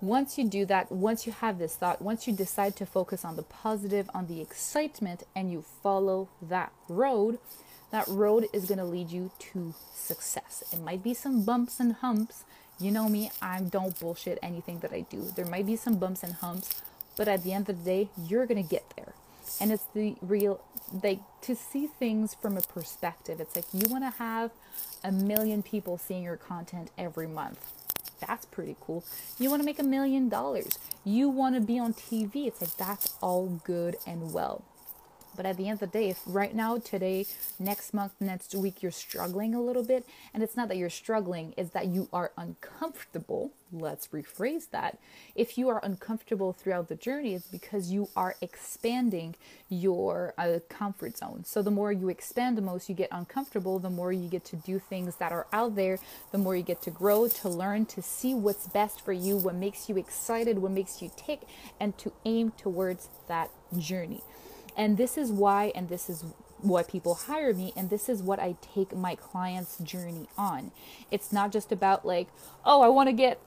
once 0.00 0.36
you 0.36 0.44
do 0.46 0.66
that, 0.66 0.92
once 0.92 1.26
you 1.26 1.32
have 1.32 1.58
this 1.58 1.76
thought, 1.76 2.02
once 2.02 2.26
you 2.26 2.32
decide 2.32 2.76
to 2.76 2.84
focus 2.84 3.24
on 3.24 3.36
the 3.36 3.42
positive, 3.42 4.10
on 4.12 4.26
the 4.26 4.40
excitement, 4.40 5.22
and 5.34 5.50
you 5.50 5.64
follow 5.82 6.28
that 6.42 6.72
road, 6.88 7.38
that 7.90 8.06
road 8.08 8.46
is 8.52 8.66
going 8.66 8.78
to 8.78 8.84
lead 8.84 9.10
you 9.10 9.30
to 9.38 9.72
success. 9.94 10.62
It 10.72 10.82
might 10.82 11.02
be 11.02 11.14
some 11.14 11.42
bumps 11.44 11.80
and 11.80 11.94
humps. 11.94 12.44
You 12.78 12.90
know 12.90 13.08
me, 13.08 13.30
I 13.40 13.60
don't 13.60 13.98
bullshit 13.98 14.38
anything 14.42 14.80
that 14.80 14.92
I 14.92 15.02
do. 15.02 15.32
There 15.36 15.46
might 15.46 15.66
be 15.66 15.76
some 15.76 15.96
bumps 15.96 16.22
and 16.22 16.34
humps, 16.34 16.82
but 17.16 17.28
at 17.28 17.44
the 17.44 17.52
end 17.52 17.68
of 17.70 17.78
the 17.78 17.84
day, 17.84 18.08
you're 18.28 18.46
going 18.46 18.62
to 18.62 18.68
get 18.68 18.84
there. 18.96 19.14
And 19.60 19.72
it's 19.72 19.86
the 19.94 20.16
real, 20.22 20.60
like, 21.02 21.20
to 21.42 21.54
see 21.54 21.86
things 21.86 22.34
from 22.34 22.56
a 22.56 22.60
perspective. 22.62 23.40
It's 23.40 23.56
like 23.56 23.66
you 23.72 23.88
want 23.88 24.04
to 24.04 24.10
have 24.18 24.50
a 25.04 25.12
million 25.12 25.62
people 25.62 25.98
seeing 25.98 26.24
your 26.24 26.36
content 26.36 26.90
every 26.98 27.26
month. 27.26 27.72
That's 28.26 28.46
pretty 28.46 28.76
cool. 28.80 29.04
You 29.38 29.50
want 29.50 29.62
to 29.62 29.66
make 29.66 29.78
a 29.78 29.84
million 29.84 30.28
dollars. 30.28 30.78
You 31.04 31.28
want 31.28 31.54
to 31.56 31.60
be 31.60 31.78
on 31.78 31.94
TV. 31.94 32.46
It's 32.46 32.60
like 32.60 32.76
that's 32.76 33.14
all 33.20 33.60
good 33.64 33.96
and 34.06 34.32
well. 34.32 34.62
But 35.36 35.46
at 35.46 35.56
the 35.56 35.68
end 35.68 35.82
of 35.82 35.92
the 35.92 35.98
day, 35.98 36.10
if 36.10 36.20
right 36.26 36.54
now, 36.54 36.78
today, 36.78 37.26
next 37.58 37.92
month, 37.92 38.12
next 38.20 38.54
week, 38.54 38.82
you're 38.82 38.92
struggling 38.92 39.54
a 39.54 39.60
little 39.60 39.84
bit, 39.84 40.06
and 40.32 40.42
it's 40.42 40.56
not 40.56 40.68
that 40.68 40.76
you're 40.76 40.90
struggling, 40.90 41.54
it's 41.56 41.70
that 41.70 41.86
you 41.86 42.08
are 42.12 42.32
uncomfortable. 42.36 43.52
Let's 43.72 44.08
rephrase 44.08 44.70
that. 44.70 44.98
If 45.34 45.58
you 45.58 45.68
are 45.68 45.80
uncomfortable 45.82 46.52
throughout 46.52 46.88
the 46.88 46.94
journey, 46.94 47.34
it's 47.34 47.46
because 47.46 47.90
you 47.90 48.08
are 48.14 48.36
expanding 48.40 49.34
your 49.68 50.34
uh, 50.38 50.60
comfort 50.68 51.16
zone. 51.16 51.42
So 51.44 51.60
the 51.62 51.72
more 51.72 51.90
you 51.90 52.08
expand, 52.08 52.56
the 52.56 52.62
most 52.62 52.88
you 52.88 52.94
get 52.94 53.08
uncomfortable, 53.10 53.80
the 53.80 53.90
more 53.90 54.12
you 54.12 54.28
get 54.28 54.44
to 54.46 54.56
do 54.56 54.78
things 54.78 55.16
that 55.16 55.32
are 55.32 55.48
out 55.52 55.74
there, 55.74 55.98
the 56.30 56.38
more 56.38 56.54
you 56.54 56.62
get 56.62 56.82
to 56.82 56.90
grow, 56.90 57.26
to 57.26 57.48
learn, 57.48 57.86
to 57.86 58.02
see 58.02 58.34
what's 58.34 58.68
best 58.68 59.00
for 59.00 59.12
you, 59.12 59.36
what 59.36 59.56
makes 59.56 59.88
you 59.88 59.96
excited, 59.96 60.58
what 60.58 60.70
makes 60.70 61.02
you 61.02 61.10
tick, 61.16 61.42
and 61.80 61.98
to 61.98 62.12
aim 62.24 62.52
towards 62.52 63.08
that 63.26 63.50
journey. 63.76 64.22
And 64.76 64.96
this 64.96 65.16
is 65.16 65.30
why, 65.30 65.72
and 65.74 65.88
this 65.88 66.10
is 66.10 66.24
why 66.60 66.82
people 66.82 67.14
hire 67.14 67.52
me, 67.54 67.72
and 67.76 67.90
this 67.90 68.08
is 68.08 68.22
what 68.22 68.40
I 68.40 68.56
take 68.74 68.94
my 68.96 69.14
clients' 69.14 69.78
journey 69.78 70.28
on. 70.36 70.72
It's 71.10 71.32
not 71.32 71.52
just 71.52 71.70
about 71.70 72.06
like, 72.06 72.28
oh, 72.64 72.82
I 72.82 72.88
want 72.88 73.08
to 73.08 73.12
get 73.12 73.40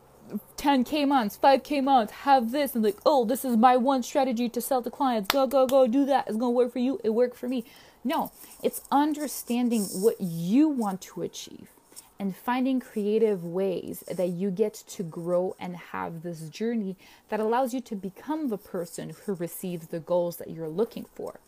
10k 0.58 1.08
months, 1.08 1.38
5k 1.42 1.84
months, 1.84 2.12
have 2.12 2.52
this, 2.52 2.76
and 2.76 2.84
like, 2.84 2.98
oh, 3.06 3.26
this 3.26 3.46
is 3.46 3.58
my 3.58 3.78
one 3.78 4.04
strategy 4.04 4.50
to 4.50 4.62
sell 4.62 4.82
to 4.82 4.90
clients. 4.92 5.28
Go, 5.28 5.48
go, 5.48 5.66
go, 5.66 5.88
do 5.88 6.06
that. 6.06 6.28
It's 6.28 6.38
gonna 6.38 6.52
work 6.52 6.72
for 6.72 6.80
you. 6.80 7.00
It 7.04 7.10
worked 7.12 7.38
for 7.38 7.48
me. 7.48 7.66
No, 8.04 8.32
it's 8.64 8.82
understanding 8.92 9.84
what 9.84 10.16
you 10.20 10.70
want 10.70 11.02
to 11.02 11.24
achieve 11.24 11.70
and 12.20 12.36
finding 12.36 12.80
creative 12.80 13.44
ways 13.44 14.04
that 14.12 14.30
you 14.30 14.50
get 14.50 14.74
to 14.74 15.04
grow 15.04 15.56
and 15.60 15.76
have 15.76 16.24
this 16.24 16.50
journey 16.50 16.96
that 17.30 17.40
allows 17.40 17.74
you 17.74 17.82
to 17.82 17.96
become 17.96 18.50
the 18.50 18.58
person 18.58 19.14
who 19.26 19.34
receives 19.36 19.88
the 19.88 20.00
goals 20.00 20.38
that 20.38 20.50
you're 20.50 20.68
looking 20.68 21.06
for. 21.16 21.40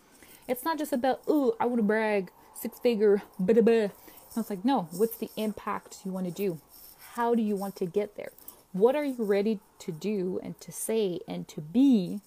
It's 0.48 0.64
not 0.64 0.78
just 0.78 0.94
about, 0.94 1.22
oh, 1.28 1.56
I 1.60 1.66
want 1.66 1.78
to 1.78 1.84
brag, 1.84 2.32
six 2.56 2.80
figure, 2.80 3.22
blah, 3.40 3.62
blah. 3.62 3.90
It's 4.36 4.50
like, 4.50 4.64
no, 4.64 4.88
what's 4.92 5.18
the 5.18 5.30
impact 5.36 5.98
you 6.06 6.12
want 6.12 6.28
to 6.28 6.32
do? 6.32 6.60
How 7.14 7.34
do 7.34 7.42
you 7.42 7.56
want 7.56 7.76
to 7.78 7.86
get 7.86 8.16
there? 8.16 8.32
What 8.72 8.96
are 8.96 9.04
you 9.04 9.16
ready 9.18 9.60
to 9.80 9.92
do 9.92 10.40
and 10.44 10.60
to 10.62 10.72
say 10.72 11.20
and 11.28 11.48
to 11.48 11.62
be 11.62 12.22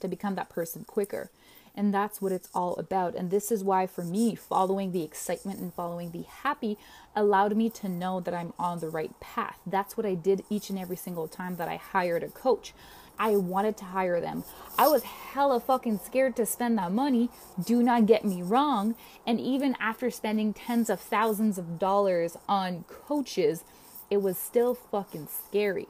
to 0.00 0.08
become 0.08 0.34
that 0.34 0.48
person 0.48 0.84
quicker? 0.84 1.30
And 1.74 1.94
that's 1.94 2.20
what 2.20 2.32
it's 2.32 2.48
all 2.54 2.74
about. 2.76 3.14
And 3.14 3.30
this 3.30 3.50
is 3.52 3.64
why, 3.64 3.86
for 3.86 4.04
me, 4.04 4.34
following 4.34 4.92
the 4.92 5.02
excitement 5.02 5.60
and 5.60 5.72
following 5.72 6.10
the 6.10 6.22
happy 6.22 6.76
allowed 7.14 7.56
me 7.56 7.70
to 7.70 7.88
know 7.88 8.20
that 8.20 8.34
I'm 8.34 8.52
on 8.58 8.80
the 8.80 8.88
right 8.88 9.18
path. 9.20 9.58
That's 9.66 9.96
what 9.96 10.06
I 10.06 10.14
did 10.14 10.44
each 10.50 10.70
and 10.70 10.78
every 10.78 10.96
single 10.96 11.28
time 11.28 11.56
that 11.56 11.68
I 11.68 11.76
hired 11.76 12.22
a 12.22 12.28
coach. 12.28 12.74
I 13.18 13.36
wanted 13.36 13.76
to 13.78 13.84
hire 13.84 14.18
them. 14.18 14.44
I 14.78 14.88
was 14.88 15.02
hella 15.02 15.60
fucking 15.60 16.00
scared 16.02 16.36
to 16.36 16.46
spend 16.46 16.78
that 16.78 16.90
money. 16.90 17.28
Do 17.62 17.82
not 17.82 18.06
get 18.06 18.24
me 18.24 18.40
wrong. 18.40 18.94
And 19.26 19.38
even 19.38 19.76
after 19.78 20.10
spending 20.10 20.54
tens 20.54 20.88
of 20.88 21.00
thousands 21.00 21.58
of 21.58 21.78
dollars 21.78 22.38
on 22.48 22.84
coaches, 22.88 23.62
it 24.08 24.22
was 24.22 24.38
still 24.38 24.74
fucking 24.74 25.28
scary. 25.28 25.86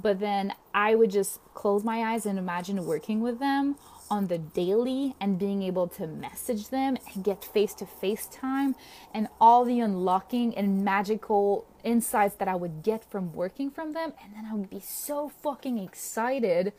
But 0.00 0.18
then 0.18 0.54
I 0.74 0.96
would 0.96 1.12
just 1.12 1.38
close 1.54 1.84
my 1.84 2.02
eyes 2.02 2.26
and 2.26 2.36
imagine 2.36 2.84
working 2.84 3.20
with 3.20 3.38
them 3.38 3.76
on 4.12 4.26
the 4.26 4.36
daily 4.36 5.16
and 5.22 5.38
being 5.38 5.62
able 5.62 5.88
to 5.88 6.06
message 6.06 6.68
them 6.68 6.98
and 7.14 7.24
get 7.24 7.42
face 7.42 7.72
to 7.72 7.86
face 7.86 8.26
time 8.26 8.76
and 9.14 9.26
all 9.40 9.64
the 9.64 9.80
unlocking 9.80 10.54
and 10.54 10.84
magical 10.84 11.64
insights 11.82 12.34
that 12.34 12.46
I 12.46 12.54
would 12.54 12.82
get 12.82 13.10
from 13.10 13.32
working 13.32 13.70
from 13.70 13.94
them. 13.94 14.12
And 14.22 14.34
then 14.34 14.44
I 14.44 14.54
would 14.54 14.68
be 14.68 14.80
so 14.80 15.30
fucking 15.42 15.78
excited. 15.78 16.74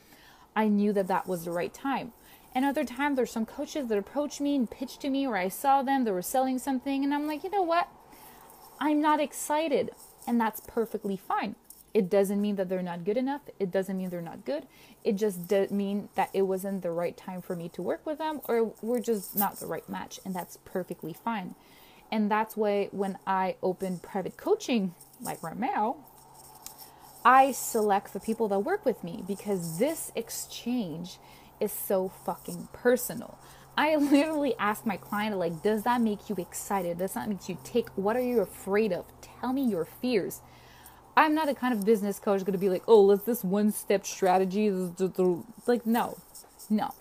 I 0.56 0.68
knew 0.68 0.94
that 0.94 1.08
that 1.08 1.28
was 1.28 1.44
the 1.44 1.50
right 1.50 1.74
time. 1.74 2.14
And 2.54 2.66
other 2.66 2.84
times, 2.86 3.16
there's 3.16 3.32
some 3.32 3.48
coaches 3.48 3.88
that 3.88 3.98
approached 3.98 4.40
me 4.40 4.56
and 4.56 4.70
pitched 4.70 5.02
to 5.02 5.10
me, 5.10 5.26
or 5.26 5.36
I 5.36 5.48
saw 5.48 5.82
them, 5.82 6.04
they 6.04 6.12
were 6.12 6.22
selling 6.22 6.60
something, 6.60 7.04
and 7.04 7.12
I'm 7.12 7.26
like, 7.26 7.44
you 7.44 7.50
know 7.50 7.64
what? 7.64 7.88
I'm 8.80 9.02
not 9.02 9.20
excited. 9.20 9.90
And 10.28 10.40
that's 10.40 10.62
perfectly 10.68 11.18
fine. 11.18 11.56
It 11.94 12.10
doesn't 12.10 12.42
mean 12.42 12.56
that 12.56 12.70
they're 12.70 12.82
not 12.82 13.04
good 13.04 13.18
enough. 13.18 13.42
It 13.60 13.70
doesn't 13.72 13.98
mean 13.98 14.10
they're 14.10 14.22
not 14.22 14.46
good. 14.46 14.66
It 15.04 15.16
just 15.16 15.48
does 15.48 15.70
mean 15.70 16.10
that 16.16 16.30
it 16.34 16.44
wasn't 16.44 16.82
the 16.82 16.92
right 16.92 17.16
time 17.16 17.42
for 17.42 17.56
me 17.56 17.70
to 17.70 17.82
work 17.82 18.06
with 18.06 18.18
them 18.18 18.42
or 18.46 18.74
we're 18.82 19.00
just 19.00 19.36
not 19.36 19.60
the 19.60 19.68
right 19.68 19.88
match. 19.88 20.20
And 20.26 20.36
that's 20.36 20.58
perfectly 20.66 21.14
fine. 21.14 21.56
And 22.12 22.30
that's 22.32 22.58
why 22.58 22.90
when 22.92 23.18
I 23.28 23.56
open 23.62 24.00
private 24.00 24.38
coaching, 24.38 24.96
like 25.22 25.42
right 25.44 25.58
now, 25.58 25.98
I 27.26 27.52
select 27.52 28.14
the 28.14 28.20
people 28.20 28.48
that 28.50 28.60
work 28.60 28.86
with 28.86 29.04
me 29.04 29.24
because 29.26 29.80
this 29.80 30.12
exchange 30.16 31.18
is 31.60 31.72
so 31.72 32.10
fucking 32.26 32.70
personal. 32.74 33.38
I 33.78 33.96
literally 33.98 34.56
ask 34.60 34.86
my 34.86 34.98
client, 34.98 35.38
like, 35.38 35.64
does 35.64 35.84
that 35.84 36.02
make 36.02 36.30
you 36.30 36.36
excited? 36.38 36.98
Does 36.98 37.14
that 37.14 37.30
make 37.30 37.48
you 37.48 37.58
tick? 37.64 37.90
What 37.96 38.16
are 38.16 38.22
you 38.22 38.42
afraid 38.42 38.92
of? 38.92 39.06
Tell 39.22 39.54
me 39.54 39.64
your 39.64 39.86
fears. 39.86 40.42
I'm 41.16 41.36
not 41.36 41.48
a 41.50 41.54
kind 41.54 41.74
of 41.74 41.86
business 41.86 42.20
coach 42.20 42.42
going 42.42 42.54
to 42.54 42.58
be 42.58 42.70
like, 42.70 42.84
oh, 42.88 43.02
let's 43.02 43.24
this 43.24 43.44
one 43.44 43.72
step 43.72 44.06
strategy. 44.06 44.72
Like, 45.68 45.86
no, 45.86 46.18
no. 46.70 46.94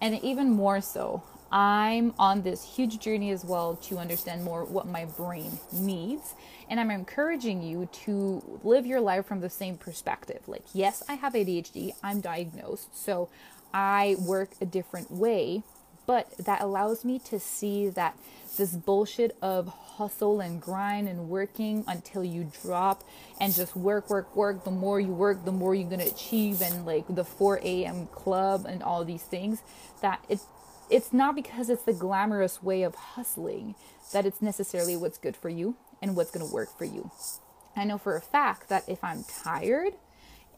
And 0.00 0.18
even 0.24 0.50
more 0.50 0.80
so, 0.80 1.22
I'm 1.52 2.14
on 2.18 2.42
this 2.42 2.64
huge 2.76 2.98
journey 2.98 3.30
as 3.30 3.44
well 3.44 3.76
to 3.76 3.98
understand 3.98 4.44
more 4.44 4.64
what 4.64 4.86
my 4.86 5.04
brain 5.04 5.58
needs. 5.72 6.34
And 6.68 6.78
I'm 6.80 6.90
encouraging 6.90 7.62
you 7.62 7.88
to 8.04 8.60
live 8.62 8.86
your 8.86 9.00
life 9.00 9.26
from 9.26 9.40
the 9.40 9.50
same 9.50 9.76
perspective. 9.76 10.42
Like, 10.46 10.64
yes, 10.72 11.02
I 11.08 11.14
have 11.14 11.34
ADHD, 11.34 11.92
I'm 12.02 12.20
diagnosed, 12.20 12.96
so 12.96 13.28
I 13.74 14.16
work 14.20 14.50
a 14.60 14.66
different 14.66 15.10
way, 15.10 15.62
but 16.10 16.36
that 16.38 16.60
allows 16.60 17.04
me 17.04 17.20
to 17.20 17.38
see 17.38 17.88
that 17.88 18.18
this 18.56 18.72
bullshit 18.72 19.36
of 19.40 19.68
hustle 19.68 20.40
and 20.40 20.60
grind 20.60 21.06
and 21.06 21.28
working 21.28 21.84
until 21.86 22.24
you 22.24 22.50
drop 22.64 23.04
and 23.40 23.54
just 23.54 23.76
work, 23.76 24.10
work, 24.10 24.34
work. 24.34 24.64
The 24.64 24.72
more 24.72 24.98
you 24.98 25.12
work, 25.12 25.44
the 25.44 25.52
more 25.52 25.72
you're 25.72 25.88
gonna 25.88 26.06
achieve, 26.06 26.62
and 26.62 26.84
like 26.84 27.04
the 27.08 27.22
4 27.22 27.60
a.m. 27.62 28.08
club 28.08 28.66
and 28.68 28.82
all 28.82 29.04
these 29.04 29.22
things 29.22 29.62
that 30.02 30.24
it 30.28 30.40
it's 30.90 31.12
not 31.12 31.36
because 31.36 31.70
it's 31.70 31.84
the 31.84 31.92
glamorous 31.92 32.60
way 32.60 32.82
of 32.82 32.96
hustling 32.96 33.76
that 34.12 34.26
it's 34.26 34.42
necessarily 34.42 34.96
what's 34.96 35.16
good 35.16 35.36
for 35.36 35.48
you 35.48 35.76
and 36.02 36.16
what's 36.16 36.32
to 36.32 36.44
work 36.44 36.76
for 36.76 36.86
you. 36.86 37.12
I 37.76 37.84
know 37.84 37.98
for 37.98 38.16
a 38.16 38.20
fact 38.20 38.68
that 38.68 38.88
if 38.88 39.04
I'm 39.04 39.22
tired, 39.44 39.92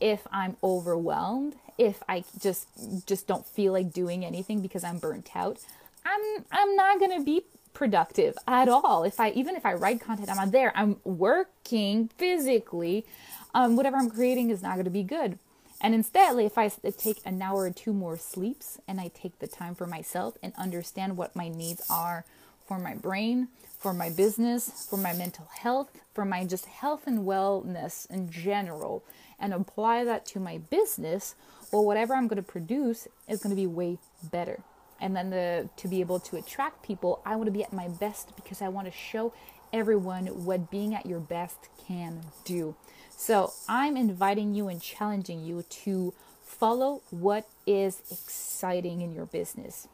if 0.02 0.26
I'm 0.32 0.56
overwhelmed, 0.62 1.54
if 1.78 2.02
I 2.08 2.24
just 2.38 2.66
just 3.06 3.26
don't 3.26 3.46
feel 3.46 3.72
like 3.72 3.92
doing 3.92 4.24
anything 4.24 4.60
because 4.60 4.84
I'm 4.84 4.98
burnt 4.98 5.30
out, 5.34 5.58
I'm 6.04 6.44
I'm 6.50 6.76
not 6.76 6.98
going 6.98 7.16
to 7.16 7.24
be 7.24 7.42
productive 7.72 8.36
at 8.46 8.68
all. 8.68 9.04
If 9.04 9.20
I 9.20 9.30
even 9.30 9.54
if 9.54 9.64
I 9.64 9.74
write 9.74 10.00
content, 10.00 10.28
I'm 10.28 10.36
not 10.36 10.50
there. 10.50 10.72
I'm 10.74 10.96
working 11.04 12.10
physically. 12.18 13.06
Um, 13.54 13.76
whatever 13.76 13.96
I'm 13.96 14.10
creating 14.10 14.50
is 14.50 14.62
not 14.62 14.74
going 14.74 14.84
to 14.84 14.90
be 14.90 15.04
good. 15.04 15.38
And 15.80 15.94
instead, 15.94 16.38
if 16.38 16.58
I 16.58 16.68
take 16.68 17.20
an 17.24 17.42
hour 17.42 17.62
or 17.62 17.70
two 17.70 17.92
more 17.92 18.16
sleeps 18.16 18.78
and 18.86 19.00
I 19.00 19.08
take 19.08 19.38
the 19.40 19.48
time 19.48 19.74
for 19.74 19.86
myself 19.86 20.36
and 20.42 20.52
understand 20.56 21.16
what 21.16 21.34
my 21.34 21.48
needs 21.48 21.82
are 21.90 22.24
for 22.72 22.78
my 22.78 22.94
brain, 22.94 23.48
for 23.78 23.92
my 23.92 24.08
business, 24.08 24.86
for 24.88 24.96
my 24.96 25.12
mental 25.12 25.46
health, 25.58 25.90
for 26.14 26.24
my 26.24 26.42
just 26.46 26.64
health 26.64 27.06
and 27.06 27.18
wellness 27.18 28.10
in 28.10 28.30
general, 28.30 29.04
and 29.38 29.52
apply 29.52 30.04
that 30.04 30.24
to 30.24 30.40
my 30.40 30.56
business, 30.56 31.34
well, 31.70 31.84
whatever 31.84 32.14
I'm 32.14 32.28
going 32.28 32.42
to 32.42 32.42
produce 32.42 33.06
is 33.28 33.42
going 33.42 33.54
to 33.54 33.60
be 33.60 33.66
way 33.66 33.98
better. 34.30 34.62
And 35.02 35.14
then 35.14 35.28
the 35.28 35.68
to 35.76 35.86
be 35.88 36.00
able 36.00 36.18
to 36.20 36.36
attract 36.36 36.82
people, 36.82 37.20
I 37.26 37.36
want 37.36 37.46
to 37.46 37.52
be 37.52 37.62
at 37.62 37.74
my 37.74 37.88
best 37.88 38.34
because 38.36 38.62
I 38.62 38.68
want 38.68 38.86
to 38.86 38.92
show 38.92 39.34
everyone 39.70 40.28
what 40.46 40.70
being 40.70 40.94
at 40.94 41.04
your 41.04 41.20
best 41.20 41.68
can 41.86 42.22
do. 42.46 42.74
So 43.10 43.52
I'm 43.68 43.98
inviting 43.98 44.54
you 44.54 44.68
and 44.68 44.80
challenging 44.80 45.44
you 45.44 45.62
to 45.84 46.14
follow 46.42 47.02
what 47.10 47.46
is 47.66 48.00
exciting 48.10 49.02
in 49.02 49.12
your 49.12 49.26
business. 49.26 49.88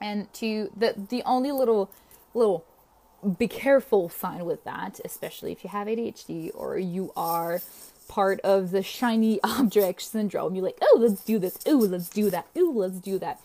And 0.00 0.32
to 0.34 0.70
the 0.76 0.94
the 1.08 1.22
only 1.24 1.50
little 1.50 1.90
little 2.34 2.64
be 3.38 3.46
careful 3.46 4.08
sign 4.08 4.44
with 4.44 4.64
that, 4.64 5.00
especially 5.04 5.52
if 5.52 5.62
you 5.62 5.70
have 5.70 5.86
ADHD 5.86 6.50
or 6.54 6.76
you 6.78 7.12
are 7.16 7.60
part 8.08 8.40
of 8.40 8.72
the 8.72 8.82
shiny 8.82 9.40
object 9.44 10.02
syndrome. 10.02 10.54
You're 10.54 10.64
like, 10.64 10.78
oh, 10.82 10.98
let's 11.00 11.22
do 11.22 11.38
this. 11.38 11.58
Oh, 11.66 11.76
let's 11.76 12.08
do 12.08 12.30
that. 12.30 12.46
Oh, 12.56 12.72
let's 12.74 12.98
do 12.98 13.18
that. 13.20 13.40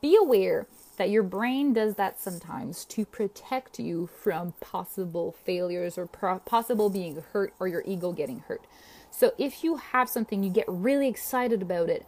Be 0.00 0.16
aware 0.16 0.66
that 0.98 1.08
your 1.08 1.22
brain 1.22 1.72
does 1.72 1.94
that 1.94 2.20
sometimes 2.20 2.84
to 2.84 3.04
protect 3.06 3.78
you 3.78 4.08
from 4.22 4.52
possible 4.60 5.34
failures 5.44 5.96
or 5.96 6.06
pro- 6.06 6.38
possible 6.40 6.90
being 6.90 7.22
hurt 7.32 7.54
or 7.58 7.66
your 7.66 7.82
ego 7.86 8.12
getting 8.12 8.40
hurt. 8.40 8.66
So 9.10 9.32
if 9.38 9.64
you 9.64 9.76
have 9.76 10.08
something, 10.08 10.42
you 10.42 10.50
get 10.50 10.66
really 10.68 11.08
excited 11.08 11.62
about 11.62 11.88
it, 11.88 12.06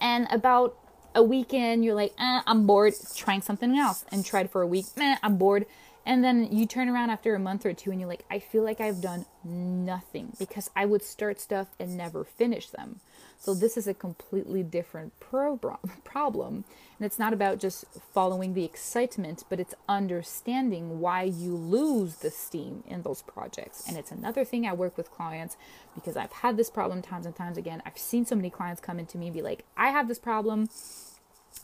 and 0.00 0.26
about 0.30 0.76
a 1.14 1.22
weekend, 1.22 1.84
you're 1.84 1.94
like, 1.94 2.14
eh, 2.18 2.40
I'm 2.46 2.66
bored, 2.66 2.94
trying 3.14 3.42
something 3.42 3.76
else, 3.76 4.04
and 4.10 4.24
tried 4.24 4.50
for 4.50 4.62
a 4.62 4.66
week, 4.66 4.86
eh, 4.98 5.16
I'm 5.22 5.36
bored 5.36 5.66
and 6.04 6.24
then 6.24 6.48
you 6.50 6.66
turn 6.66 6.88
around 6.88 7.10
after 7.10 7.34
a 7.34 7.38
month 7.38 7.64
or 7.64 7.72
two 7.72 7.90
and 7.90 8.00
you're 8.00 8.08
like, 8.08 8.24
I 8.30 8.38
feel 8.38 8.64
like 8.64 8.80
I've 8.80 9.00
done 9.00 9.24
nothing 9.44 10.32
because 10.38 10.70
I 10.74 10.84
would 10.84 11.02
start 11.02 11.40
stuff 11.40 11.68
and 11.78 11.96
never 11.96 12.24
finish 12.24 12.70
them. 12.70 13.00
So 13.42 13.54
this 13.54 13.76
is 13.76 13.88
a 13.88 13.94
completely 13.94 14.62
different 14.62 15.18
pro- 15.18 15.56
problem. 16.04 16.64
And 16.98 17.06
it's 17.06 17.18
not 17.18 17.32
about 17.32 17.58
just 17.58 17.84
following 18.14 18.54
the 18.54 18.64
excitement, 18.64 19.42
but 19.50 19.58
it's 19.58 19.74
understanding 19.88 21.00
why 21.00 21.24
you 21.24 21.56
lose 21.56 22.16
the 22.16 22.30
steam 22.30 22.84
in 22.86 23.02
those 23.02 23.20
projects. 23.22 23.88
And 23.88 23.98
it's 23.98 24.12
another 24.12 24.44
thing 24.44 24.64
I 24.64 24.72
work 24.72 24.96
with 24.96 25.10
clients 25.10 25.56
because 25.92 26.16
I've 26.16 26.32
had 26.32 26.56
this 26.56 26.70
problem 26.70 27.02
times 27.02 27.26
and 27.26 27.34
times 27.34 27.58
again. 27.58 27.82
I've 27.84 27.98
seen 27.98 28.24
so 28.24 28.36
many 28.36 28.48
clients 28.48 28.80
come 28.80 29.00
into 29.00 29.18
me 29.18 29.26
and 29.26 29.34
be 29.34 29.42
like, 29.42 29.64
I 29.76 29.88
have 29.88 30.06
this 30.06 30.20
problem. 30.20 30.70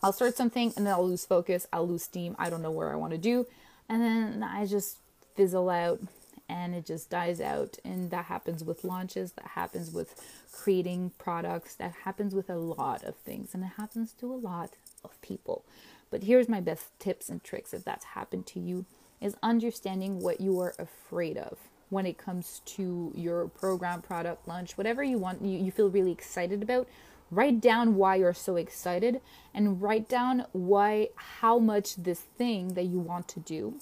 I'll 0.03 0.13
start 0.13 0.37
something 0.37 0.73
and 0.77 0.85
then 0.85 0.93
I'll 0.93 1.07
lose 1.07 1.25
focus. 1.25 1.69
I'll 1.73 1.87
lose 1.87 2.03
steam. 2.03 2.35
I 2.41 2.51
don't 2.51 2.61
know 2.61 2.73
where 2.73 2.93
I 2.93 2.97
want 2.97 3.13
to 3.13 3.19
do 3.19 3.47
and 3.89 4.03
then 4.03 4.43
I 4.43 4.67
just 4.67 4.99
fizzle 5.37 5.71
out 5.71 6.01
and 6.49 6.75
it 6.75 6.87
just 6.87 7.11
dies 7.11 7.41
out. 7.41 7.79
And 7.85 8.11
that 8.11 8.27
happens 8.27 8.65
with 8.65 8.85
launches, 8.85 9.33
that 9.33 9.49
happens 9.49 9.91
with 9.91 10.15
creating 10.53 11.13
products, 11.19 11.75
that 11.75 11.93
happens 12.05 12.35
with 12.35 12.49
a 12.51 12.57
lot 12.57 13.05
of 13.05 13.17
things, 13.17 13.55
and 13.55 13.65
it 13.65 13.73
happens 13.77 14.13
to 14.15 14.33
a 14.33 14.37
lot 14.37 14.75
of 15.05 15.21
people. 15.23 15.65
But 16.11 16.25
here's 16.25 16.49
my 16.49 16.61
best 16.61 16.87
tips 16.99 17.29
and 17.29 17.43
tricks 17.43 17.75
if 17.75 17.85
that's 17.85 18.07
happened 18.07 18.47
to 18.49 18.61
you 18.61 18.87
is 19.21 19.37
understanding 19.43 20.21
what 20.21 20.41
you 20.41 20.59
are 20.61 20.75
afraid 20.79 21.37
of 21.37 21.59
when 21.91 22.07
it 22.07 22.19
comes 22.19 22.61
to 22.65 23.13
your 23.15 23.49
program, 23.49 24.03
product, 24.03 24.47
launch, 24.47 24.77
whatever 24.77 25.03
you 25.03 25.19
want, 25.19 25.43
you, 25.43 25.59
you 25.59 25.71
feel 25.71 25.89
really 25.89 26.13
excited 26.13 26.63
about. 26.63 26.87
Write 27.31 27.61
down 27.61 27.97
why 27.97 28.17
you're 28.17 28.33
so 28.33 28.57
excited 28.57 29.21
and 29.53 29.83
write 29.83 30.09
down 30.09 30.47
why, 30.53 31.09
how 31.17 31.59
much 31.59 31.97
this 31.97 32.21
thing 32.21 32.75
that 32.75 32.85
you 32.85 32.99
want 32.99 33.29
to 33.29 33.41
do, 33.41 33.75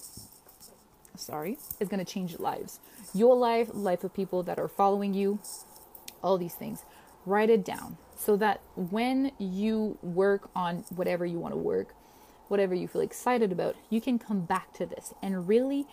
sorry, 1.17 1.57
is 1.79 1.87
going 1.87 2.03
to 2.03 2.11
change 2.11 2.39
lives. 2.39 2.79
Your 3.13 3.35
life, 3.35 3.69
life 3.73 4.03
of 4.03 4.13
people 4.13 4.43
that 4.43 4.59
are 4.59 4.67
following 4.67 5.13
you, 5.13 5.39
all 6.23 6.37
these 6.37 6.55
things. 6.55 6.83
Write 7.25 7.49
it 7.49 7.65
down 7.65 7.97
so 8.15 8.35
that 8.37 8.61
when 8.75 9.31
you 9.37 9.97
work 10.01 10.49
on 10.55 10.85
whatever 10.95 11.25
you 11.25 11.39
want 11.39 11.53
to 11.53 11.59
work, 11.59 11.93
whatever 12.47 12.73
you 12.73 12.87
feel 12.87 13.01
excited 13.01 13.51
about, 13.51 13.75
you 13.89 13.99
can 13.99 14.17
come 14.17 14.41
back 14.41 14.73
to 14.73 14.85
this 14.85 15.13
and 15.21 15.47
really 15.47 15.85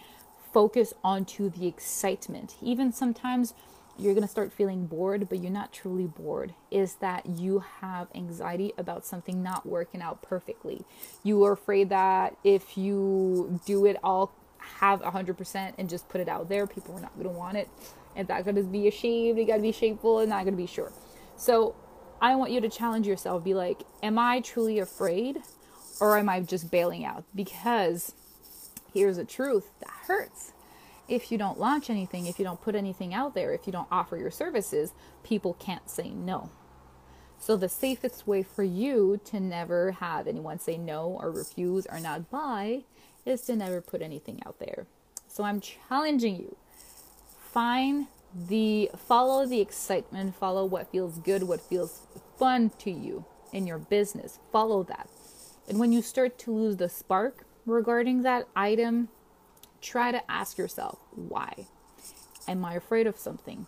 focus 0.52 0.94
onto 1.02 1.50
the 1.50 1.66
excitement. 1.66 2.54
Even 2.62 2.92
sometimes 2.92 3.54
you're 3.98 4.14
going 4.14 4.26
to 4.26 4.30
start 4.30 4.52
feeling 4.52 4.86
bored, 4.86 5.28
but 5.28 5.40
you're 5.40 5.52
not 5.52 5.72
truly 5.72 6.06
bored, 6.06 6.54
is 6.70 6.96
that 6.96 7.26
you 7.26 7.64
have 7.80 8.08
anxiety 8.14 8.72
about 8.78 9.04
something 9.04 9.42
not 9.42 9.66
working 9.66 10.00
out 10.00 10.22
perfectly. 10.22 10.84
You 11.22 11.44
are 11.44 11.52
afraid 11.52 11.90
that 11.90 12.36
if 12.42 12.76
you 12.76 13.60
do 13.66 13.84
it 13.84 13.96
all, 14.02 14.32
have 14.78 15.00
100% 15.02 15.74
and 15.78 15.88
just 15.88 16.08
put 16.08 16.20
it 16.20 16.28
out 16.28 16.48
there, 16.48 16.66
people 16.66 16.96
are 16.96 17.00
not 17.00 17.14
going 17.14 17.28
to 17.28 17.38
want 17.38 17.56
it. 17.56 17.68
And 18.16 18.28
that's 18.28 18.44
going 18.44 18.56
to 18.56 18.62
be 18.62 18.86
ashamed, 18.86 19.38
you 19.38 19.46
got 19.46 19.56
to 19.56 19.62
be 19.62 19.72
shameful, 19.72 20.20
and 20.20 20.28
not 20.28 20.44
going 20.44 20.54
to 20.54 20.62
be 20.62 20.66
sure. 20.66 20.92
So 21.36 21.74
I 22.20 22.36
want 22.36 22.52
you 22.52 22.60
to 22.60 22.68
challenge 22.68 23.06
yourself. 23.06 23.42
Be 23.42 23.54
like, 23.54 23.82
am 24.02 24.18
I 24.18 24.40
truly 24.40 24.78
afraid 24.78 25.38
or 26.00 26.18
am 26.18 26.28
I 26.28 26.40
just 26.40 26.70
bailing 26.70 27.04
out? 27.04 27.24
Because 27.34 28.14
here's 28.92 29.16
the 29.16 29.24
truth 29.24 29.70
that 29.80 29.90
hurts 30.06 30.52
if 31.08 31.30
you 31.30 31.38
don't 31.38 31.58
launch 31.58 31.90
anything, 31.90 32.26
if 32.26 32.38
you 32.38 32.44
don't 32.44 32.62
put 32.62 32.74
anything 32.74 33.12
out 33.12 33.34
there, 33.34 33.52
if 33.52 33.66
you 33.66 33.72
don't 33.72 33.88
offer 33.90 34.16
your 34.16 34.30
services, 34.30 34.94
people 35.22 35.54
can't 35.54 35.90
say 35.90 36.10
no. 36.10 36.50
So, 37.38 37.56
the 37.56 37.68
safest 37.68 38.26
way 38.26 38.42
for 38.42 38.62
you 38.62 39.20
to 39.26 39.38
never 39.38 39.92
have 39.92 40.26
anyone 40.26 40.58
say 40.58 40.78
no 40.78 41.18
or 41.20 41.30
refuse 41.30 41.86
or 41.86 42.00
not 42.00 42.30
buy 42.30 42.84
is 43.24 43.42
to 43.42 43.56
never 43.56 43.80
put 43.80 44.02
anything 44.02 44.40
out 44.46 44.58
there. 44.58 44.86
So, 45.28 45.44
I'm 45.44 45.60
challenging 45.60 46.36
you 46.36 46.56
find 47.52 48.08
the 48.48 48.90
follow 48.96 49.46
the 49.46 49.60
excitement, 49.60 50.34
follow 50.34 50.64
what 50.64 50.90
feels 50.90 51.18
good, 51.18 51.44
what 51.44 51.60
feels 51.60 52.02
fun 52.36 52.70
to 52.78 52.90
you 52.90 53.24
in 53.52 53.66
your 53.66 53.78
business. 53.78 54.40
Follow 54.52 54.82
that. 54.82 55.08
And 55.68 55.78
when 55.78 55.92
you 55.92 56.02
start 56.02 56.38
to 56.40 56.52
lose 56.52 56.76
the 56.76 56.88
spark 56.88 57.46
regarding 57.64 58.22
that 58.22 58.48
item, 58.54 59.08
try 59.80 60.10
to 60.12 60.30
ask 60.30 60.58
yourself 60.58 60.98
why. 61.14 61.66
Am 62.46 62.64
I 62.64 62.74
afraid 62.74 63.06
of 63.06 63.16
something? 63.16 63.66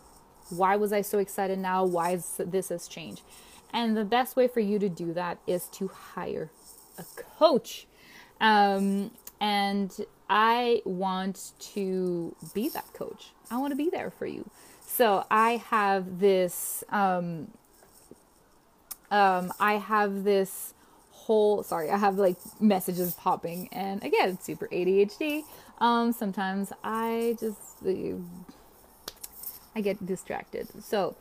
Why 0.50 0.76
was 0.76 0.92
I 0.92 1.00
so 1.00 1.18
excited 1.18 1.58
now? 1.58 1.84
Why 1.84 2.10
is 2.10 2.34
this 2.38 2.68
has 2.68 2.88
changed? 2.88 3.22
And 3.72 3.96
the 3.96 4.04
best 4.04 4.36
way 4.36 4.48
for 4.48 4.60
you 4.60 4.78
to 4.78 4.88
do 4.88 5.12
that 5.14 5.38
is 5.46 5.66
to 5.68 5.88
hire 5.88 6.50
a 6.98 7.04
coach. 7.38 7.86
Um, 8.40 9.12
and 9.40 9.92
I 10.28 10.82
want 10.84 11.52
to 11.74 12.34
be 12.54 12.68
that 12.70 12.92
coach. 12.92 13.30
I 13.50 13.58
want 13.58 13.72
to 13.72 13.76
be 13.76 13.90
there 13.90 14.10
for 14.10 14.26
you. 14.26 14.48
So 14.86 15.24
I 15.30 15.62
have 15.68 16.20
this. 16.20 16.82
Um, 16.88 17.48
um, 19.10 19.52
I 19.60 19.74
have 19.74 20.24
this 20.24 20.74
whole. 21.10 21.62
Sorry, 21.62 21.90
I 21.90 21.98
have 21.98 22.18
like 22.18 22.36
messages 22.60 23.14
popping, 23.14 23.68
and 23.72 24.02
again, 24.02 24.38
super 24.40 24.68
ADHD. 24.68 25.42
Um, 25.78 26.12
sometimes 26.12 26.72
I 26.82 27.36
just 27.38 27.84
I 29.76 29.80
get 29.82 30.04
distracted. 30.06 30.68
So 30.82 31.14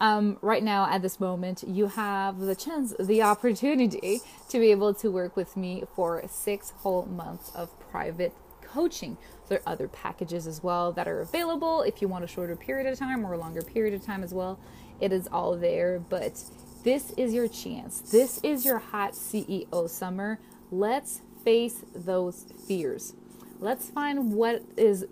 um, 0.00 0.38
right 0.40 0.62
now 0.62 0.88
at 0.90 1.02
this 1.02 1.20
moment, 1.20 1.62
you 1.66 1.88
have 1.88 2.38
the 2.38 2.54
chance, 2.54 2.94
the 2.98 3.22
opportunity 3.22 4.20
to 4.48 4.58
be 4.58 4.70
able 4.70 4.94
to 4.94 5.10
work 5.10 5.36
with 5.36 5.56
me 5.56 5.84
for 5.94 6.22
six 6.28 6.70
whole 6.78 7.04
months 7.04 7.52
of 7.54 7.78
private 7.90 8.34
coaching. 8.62 9.18
There 9.48 9.58
are 9.58 9.72
other 9.72 9.88
packages 9.88 10.46
as 10.46 10.62
well 10.62 10.92
that 10.92 11.06
are 11.06 11.20
available 11.20 11.82
if 11.82 12.00
you 12.00 12.08
want 12.08 12.24
a 12.24 12.28
shorter 12.28 12.56
period 12.56 12.86
of 12.86 12.98
time 12.98 13.26
or 13.26 13.34
a 13.34 13.38
longer 13.38 13.62
period 13.62 13.94
of 13.94 14.02
time 14.02 14.22
as 14.22 14.32
well. 14.32 14.58
It 15.00 15.12
is 15.12 15.28
all 15.30 15.56
there, 15.56 15.98
but 15.98 16.42
this 16.82 17.10
is 17.12 17.34
your 17.34 17.48
chance. 17.48 18.00
This 18.00 18.40
is 18.42 18.64
your 18.64 18.78
hot 18.78 19.12
CEO 19.12 19.88
summer. 19.88 20.38
Let's 20.70 21.20
face 21.44 21.84
those 21.94 22.46
fears. 22.66 23.14
Let's 23.58 23.90
find 23.90 24.32
what 24.32 24.62
is 24.76 25.06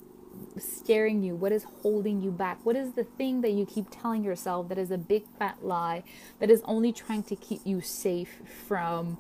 scaring 0.59 1.23
you, 1.23 1.35
what 1.35 1.53
is 1.53 1.65
holding 1.83 2.23
you 2.23 2.31
back, 2.31 2.59
what 2.65 2.77
is 2.77 2.93
the 2.93 3.05
thing 3.05 3.41
that 3.43 3.51
you 3.51 3.67
keep 3.67 3.87
telling 3.91 4.25
yourself 4.25 4.69
that 4.69 4.79
is 4.79 4.91
a 4.91 4.99
big 4.99 5.25
fat 5.39 5.65
lie 5.65 6.03
that 6.39 6.51
is 6.51 6.63
only 6.65 6.93
trying 6.93 7.23
to 7.25 7.37
keep 7.37 7.61
you 7.65 7.81
safe 7.81 8.41
from 8.67 9.19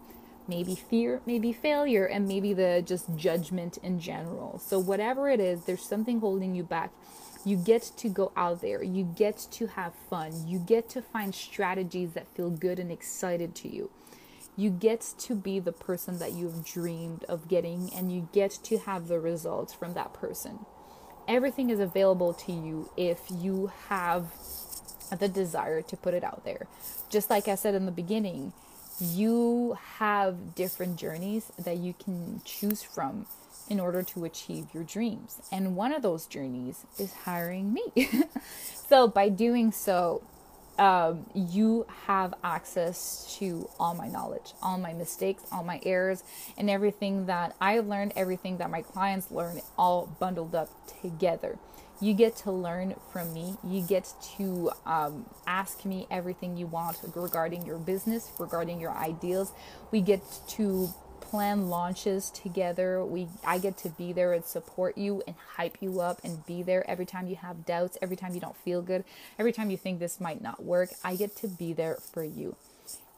maybe 0.48 0.74
fear, 0.74 1.20
maybe 1.26 1.52
failure, 1.52 2.06
and 2.06 2.26
maybe 2.26 2.54
the 2.54 2.82
just 2.84 3.14
judgment 3.16 3.76
in 3.82 4.00
general. 4.00 4.58
So, 4.58 4.78
whatever 4.78 5.28
it 5.28 5.40
is, 5.40 5.64
there's 5.64 5.86
something 5.86 6.20
holding 6.20 6.54
you 6.54 6.64
back. 6.64 6.90
You 7.44 7.56
get 7.56 7.82
to 7.98 8.08
go 8.08 8.32
out 8.36 8.60
there, 8.62 8.82
you 8.82 9.04
get 9.04 9.46
to 9.52 9.68
have 9.68 9.94
fun, 10.10 10.46
you 10.46 10.58
get 10.58 10.88
to 10.90 11.02
find 11.02 11.34
strategies 11.34 12.12
that 12.12 12.26
feel 12.34 12.50
good 12.50 12.78
and 12.78 12.90
excited 12.90 13.54
to 13.56 13.68
you. 13.68 13.90
You 14.56 14.70
get 14.70 15.14
to 15.18 15.36
be 15.36 15.60
the 15.60 15.72
person 15.72 16.18
that 16.18 16.32
you've 16.32 16.64
dreamed 16.64 17.24
of 17.24 17.46
getting, 17.46 17.94
and 17.94 18.10
you 18.10 18.28
get 18.32 18.58
to 18.64 18.78
have 18.78 19.06
the 19.06 19.20
results 19.20 19.72
from 19.72 19.94
that 19.94 20.12
person. 20.12 20.66
Everything 21.28 21.70
is 21.70 21.78
available 21.78 22.32
to 22.32 22.52
you 22.52 22.90
if 22.96 23.20
you 23.30 23.70
have 23.88 24.32
the 25.16 25.28
desire 25.28 25.82
to 25.82 25.96
put 25.96 26.14
it 26.14 26.24
out 26.24 26.44
there. 26.44 26.66
Just 27.10 27.30
like 27.30 27.48
I 27.48 27.54
said 27.54 27.74
in 27.74 27.86
the 27.86 27.92
beginning, 27.92 28.52
you 29.00 29.78
have 29.98 30.54
different 30.54 30.98
journeys 30.98 31.52
that 31.58 31.76
you 31.76 31.94
can 31.94 32.40
choose 32.44 32.82
from 32.82 33.26
in 33.68 33.78
order 33.78 34.02
to 34.02 34.24
achieve 34.24 34.66
your 34.72 34.82
dreams. 34.82 35.40
And 35.52 35.76
one 35.76 35.92
of 35.92 36.02
those 36.02 36.26
journeys 36.26 36.84
is 36.98 37.12
hiring 37.12 37.72
me. 37.72 38.08
so, 38.88 39.06
by 39.06 39.28
doing 39.28 39.70
so, 39.72 40.22
um, 40.78 41.26
you 41.34 41.86
have 42.06 42.34
access 42.44 43.36
to 43.38 43.68
all 43.78 43.94
my 43.94 44.08
knowledge, 44.08 44.52
all 44.62 44.78
my 44.78 44.92
mistakes, 44.92 45.42
all 45.52 45.64
my 45.64 45.80
errors, 45.84 46.22
and 46.56 46.70
everything 46.70 47.26
that 47.26 47.54
I 47.60 47.80
learned, 47.80 48.12
everything 48.16 48.58
that 48.58 48.70
my 48.70 48.82
clients 48.82 49.30
learned, 49.30 49.62
all 49.76 50.06
bundled 50.20 50.54
up 50.54 50.70
together 51.00 51.58
you 52.00 52.14
get 52.14 52.36
to 52.36 52.52
learn 52.52 52.94
from 53.12 53.32
me. 53.34 53.56
You 53.64 53.82
get 53.82 54.12
to 54.36 54.70
um, 54.86 55.26
ask 55.46 55.84
me 55.84 56.06
everything 56.10 56.56
you 56.56 56.66
want 56.66 56.98
regarding 57.14 57.66
your 57.66 57.78
business, 57.78 58.30
regarding 58.38 58.80
your 58.80 58.92
ideals. 58.92 59.52
We 59.90 60.00
get 60.00 60.22
to 60.50 60.90
plan 61.20 61.68
launches 61.68 62.30
together. 62.30 63.04
We 63.04 63.28
I 63.44 63.58
get 63.58 63.76
to 63.78 63.88
be 63.88 64.12
there 64.12 64.32
and 64.32 64.44
support 64.44 64.96
you 64.96 65.22
and 65.26 65.36
hype 65.56 65.78
you 65.80 66.00
up 66.00 66.20
and 66.24 66.44
be 66.46 66.62
there 66.62 66.88
every 66.88 67.06
time 67.06 67.26
you 67.26 67.36
have 67.36 67.66
doubts, 67.66 67.98
every 68.00 68.16
time 68.16 68.34
you 68.34 68.40
don't 68.40 68.56
feel 68.56 68.82
good, 68.82 69.04
every 69.38 69.52
time 69.52 69.70
you 69.70 69.76
think 69.76 69.98
this 69.98 70.20
might 70.20 70.42
not 70.42 70.64
work. 70.64 70.90
I 71.04 71.16
get 71.16 71.36
to 71.36 71.48
be 71.48 71.72
there 71.72 71.96
for 71.96 72.24
you. 72.24 72.56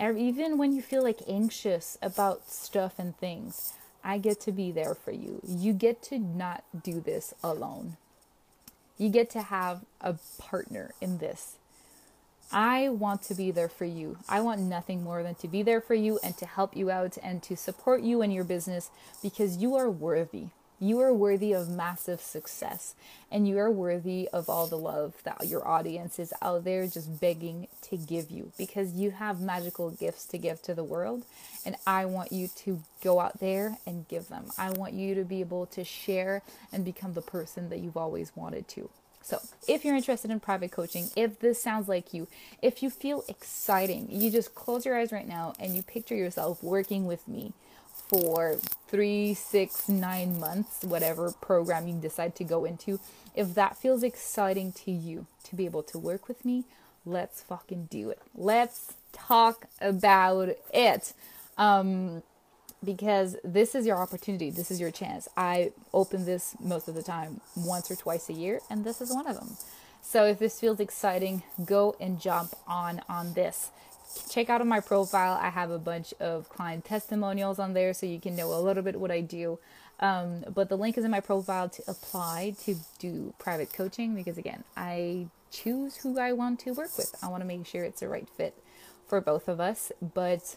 Even 0.01 0.57
when 0.57 0.73
you 0.73 0.81
feel 0.81 1.03
like 1.03 1.21
anxious 1.29 1.99
about 2.01 2.49
stuff 2.51 2.99
and 2.99 3.17
things, 3.19 3.75
I 4.03 4.17
get 4.19 4.41
to 4.41 4.53
be 4.53 4.73
there 4.73 4.95
for 4.95 5.13
you. 5.13 5.41
You 5.47 5.75
get 5.75 6.03
to 6.05 6.19
not 6.19 6.65
do 6.83 7.01
this 7.01 7.35
alone. 7.45 7.99
You 8.97 9.11
get 9.11 9.29
to 9.31 9.43
have 9.43 9.83
a 10.01 10.17
partner 10.39 10.95
in 11.01 11.19
this. 11.19 11.57
I 12.53 12.89
want 12.89 13.23
to 13.23 13.35
be 13.35 13.53
there 13.53 13.69
for 13.69 13.85
you. 13.85 14.19
I 14.29 14.41
want 14.41 14.61
nothing 14.61 15.05
more 15.05 15.23
than 15.23 15.37
to 15.37 15.49
be 15.49 15.63
there 15.63 15.81
for 15.81 15.95
you 15.95 16.19
and 16.23 16.37
to 16.39 16.47
help 16.47 16.77
you 16.77 16.91
out 16.91 17.17
and 17.23 17.43
to 17.45 17.57
support 17.57 18.03
you 18.03 18.23
in 18.23 18.33
your 18.33 18.45
business 18.45 18.91
because 19.23 19.59
you 19.59 19.77
are 19.77 19.89
worthy. 19.89 20.47
You 20.81 20.99
are 21.01 21.13
worthy 21.13 21.53
of 21.53 21.69
massive 21.69 22.21
success 22.21 22.95
and 23.31 23.47
you 23.47 23.59
are 23.59 23.71
worthy 23.71 24.29
of 24.33 24.49
all 24.49 24.67
the 24.67 24.79
love 24.79 25.15
that 25.25 25.47
your 25.47 25.67
audience 25.69 26.19
is 26.19 26.33
out 26.43 26.65
there 26.65 26.87
just 26.87 27.21
begging 27.21 27.69
to 27.83 27.97
give 27.99 28.31
you 28.31 28.51
because 28.59 28.95
you 28.95 29.11
have 29.13 29.41
magical 29.41 29.91
gifts 29.91 30.25
to 30.27 30.39
give 30.39 30.61
to 30.63 30.75
the 30.75 30.83
world. 30.83 31.25
And 31.65 31.77
I 31.87 32.07
want 32.07 32.33
you 32.33 32.49
to 32.65 32.83
go 33.03 33.21
out 33.21 33.39
there 33.39 33.77
and 33.87 34.09
give 34.09 34.29
them. 34.29 34.47
I 34.59 34.71
want 34.71 34.95
you 34.95 35.15
to 35.17 35.25
be 35.25 35.41
able 35.41 35.67
to 35.67 35.85
share 35.85 36.43
and 36.73 36.85
become 36.85 37.13
the 37.13 37.23
person 37.23 37.69
that 37.69 37.79
you've 37.81 37.99
always 37.99 38.33
wanted 38.35 38.67
to. 38.69 38.89
So, 39.23 39.41
if 39.69 39.85
you're 39.85 39.95
interested 39.95 40.31
in 40.31 40.41
private 40.41 40.71
coaching, 40.73 41.11
if 41.15 41.41
this 41.41 41.63
sounds 41.63 41.89
like 41.89 42.15
you, 42.15 42.27
if 42.63 42.83
you 42.83 42.91
feel 42.91 43.25
exciting, 43.29 44.09
you 44.11 44.31
just 44.31 44.55
close 44.55 44.87
your 44.87 44.99
eyes 44.99 45.13
right 45.13 45.29
now 45.29 45.53
and 45.59 45.77
you 45.77 45.83
picture 45.83 46.15
yourself 46.15 46.63
working 46.63 47.07
with 47.07 47.29
me 47.29 47.53
for 48.09 48.57
three, 48.89 49.35
six, 49.35 49.89
nine 49.89 50.41
months, 50.41 50.83
whatever 50.83 51.31
program 51.31 51.87
you 51.87 51.95
decide 51.95 52.35
to 52.37 52.45
go 52.45 52.65
into. 52.65 52.99
If 53.37 53.55
that 53.55 53.77
feels 53.77 54.03
exciting 54.03 54.73
to 54.85 54.91
you 54.91 55.27
to 55.45 55.55
be 55.55 55.65
able 55.65 55.85
to 55.85 55.99
work 55.99 56.27
with 56.27 56.45
me, 56.45 56.65
let's 57.05 57.41
fucking 57.43 57.89
do 57.91 58.11
it. 58.11 58.21
Let's 58.35 58.95
talk 59.13 59.67
about 59.81 60.57
it. 60.73 61.13
Um, 61.57 62.23
because 62.85 63.37
this 63.45 63.75
is 63.75 63.87
your 63.87 63.99
opportunity. 63.99 64.51
This 64.51 64.71
is 64.71 64.81
your 64.81 64.91
chance. 64.91 65.29
I 65.37 65.73
open 65.93 66.25
this 66.25 66.57
most 66.61 66.89
of 66.89 66.95
the 66.95 67.03
time, 67.03 67.41
once 67.57 67.91
or 67.91 67.97
twice 67.97 68.29
a 68.29 68.33
year, 68.33 68.61
and 68.71 68.85
this 68.85 69.01
is 69.01 69.13
one 69.13 69.27
of 69.27 69.37
them. 69.37 69.57
So 70.03 70.25
if 70.25 70.39
this 70.39 70.59
feels 70.59 70.81
exciting, 70.81 71.43
go 71.65 71.95
and 72.01 72.21
jump 72.21 72.55
on 72.67 73.03
on 73.09 73.35
this. 73.35 73.71
Check 74.29 74.51
out 74.51 74.67
my 74.67 74.81
profile. 74.81 75.39
I 75.41 75.51
have 75.51 75.71
a 75.71 75.79
bunch 75.79 76.15
of 76.19 76.49
client 76.49 76.85
testimonials 76.85 77.59
on 77.59 77.75
there, 77.75 77.93
so 77.93 78.07
you 78.07 78.19
can 78.19 78.35
know 78.35 78.53
a 78.53 78.59
little 78.59 78.83
bit 78.83 78.99
what 78.99 79.11
I 79.11 79.21
do. 79.21 79.59
Um, 80.01 80.45
but 80.53 80.69
the 80.69 80.77
link 80.77 80.97
is 80.97 81.05
in 81.05 81.11
my 81.11 81.21
profile 81.21 81.69
to 81.69 81.83
apply 81.87 82.55
to 82.65 82.77
do 82.99 83.35
private 83.39 83.73
coaching 83.73 84.15
because 84.15 84.39
again, 84.39 84.65
I 84.77 85.29
choose 85.51 85.97
who 85.97 86.19
I 86.19 86.33
want 86.33 86.61
to 86.61 86.73
work 86.73 86.97
with. 86.97 87.15
I 87.23 87.29
want 87.29 87.43
to 87.43 87.47
make 87.47 87.67
sure 87.67 87.85
it's 87.85 88.01
the 88.01 88.09
right 88.09 88.29
fit 88.37 88.55
for 89.07 89.21
both 89.21 89.47
of 89.47 89.61
us, 89.61 89.93
but 90.01 90.57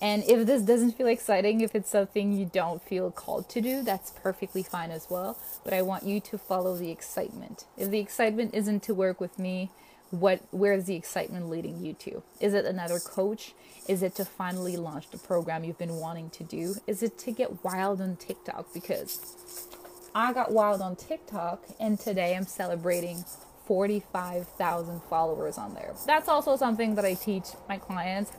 and 0.00 0.24
if 0.24 0.46
this 0.46 0.62
doesn't 0.62 0.92
feel 0.92 1.06
exciting, 1.06 1.62
if 1.62 1.74
it's 1.74 1.90
something 1.90 2.32
you 2.32 2.50
don't 2.52 2.82
feel 2.82 3.10
called 3.10 3.48
to 3.50 3.60
do, 3.60 3.82
that's 3.82 4.10
perfectly 4.10 4.62
fine 4.62 4.90
as 4.90 5.06
well. 5.08 5.38
But 5.64 5.72
I 5.72 5.82
want 5.82 6.04
you 6.04 6.20
to 6.20 6.38
follow 6.38 6.76
the 6.76 6.90
excitement. 6.90 7.64
If 7.78 7.90
the 7.90 7.98
excitement 7.98 8.54
isn't 8.54 8.82
to 8.84 8.94
work 8.94 9.20
with 9.20 9.38
me, 9.38 9.70
what 10.10 10.40
where 10.50 10.74
is 10.74 10.84
the 10.84 10.94
excitement 10.94 11.48
leading 11.48 11.84
you 11.84 11.94
to? 11.94 12.22
Is 12.40 12.54
it 12.54 12.64
another 12.64 13.00
coach? 13.00 13.54
Is 13.88 14.02
it 14.02 14.14
to 14.16 14.24
finally 14.24 14.76
launch 14.76 15.10
the 15.10 15.18
program 15.18 15.64
you've 15.64 15.78
been 15.78 15.96
wanting 15.96 16.30
to 16.30 16.44
do? 16.44 16.76
Is 16.86 17.02
it 17.02 17.18
to 17.20 17.32
get 17.32 17.64
wild 17.64 18.00
on 18.00 18.16
TikTok 18.16 18.72
because 18.74 19.66
I 20.14 20.32
got 20.32 20.52
wild 20.52 20.80
on 20.80 20.96
TikTok 20.96 21.64
and 21.80 21.98
today 21.98 22.36
I'm 22.36 22.46
celebrating 22.46 23.24
45,000 23.66 25.02
followers 25.02 25.58
on 25.58 25.74
there. 25.74 25.92
That's 26.06 26.28
also 26.28 26.56
something 26.56 26.94
that 26.94 27.04
I 27.04 27.14
teach 27.14 27.44
my 27.68 27.78
clients 27.78 28.32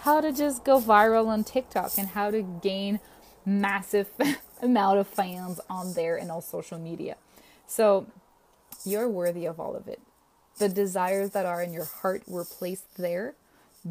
how 0.00 0.20
to 0.20 0.30
just 0.30 0.64
go 0.64 0.80
viral 0.80 1.26
on 1.26 1.42
TikTok 1.42 1.92
and 1.98 2.08
how 2.08 2.30
to 2.30 2.42
gain 2.42 3.00
massive 3.46 4.08
amount 4.62 4.98
of 4.98 5.08
fans 5.08 5.60
on 5.68 5.94
there 5.94 6.16
and 6.16 6.30
all 6.30 6.40
social 6.40 6.78
media. 6.78 7.16
So 7.66 8.06
you're 8.84 9.08
worthy 9.08 9.46
of 9.46 9.58
all 9.58 9.74
of 9.74 9.88
it. 9.88 10.00
The 10.58 10.68
desires 10.68 11.30
that 11.30 11.46
are 11.46 11.62
in 11.62 11.72
your 11.72 11.86
heart 11.86 12.22
were 12.28 12.44
placed 12.44 12.96
there 12.96 13.34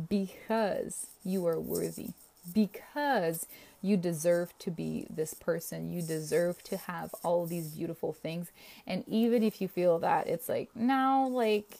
because 0.09 1.07
you 1.23 1.45
are 1.47 1.59
worthy. 1.59 2.09
Because 2.51 3.45
you 3.81 3.97
deserve 3.97 4.57
to 4.59 4.71
be 4.71 5.05
this 5.09 5.33
person. 5.33 5.91
You 5.91 6.01
deserve 6.01 6.63
to 6.63 6.77
have 6.77 7.13
all 7.23 7.45
these 7.45 7.67
beautiful 7.69 8.13
things. 8.13 8.49
And 8.87 9.03
even 9.07 9.43
if 9.43 9.61
you 9.61 9.67
feel 9.67 9.99
that 9.99 10.27
it's 10.27 10.47
like, 10.47 10.69
no, 10.73 11.29
like, 11.31 11.79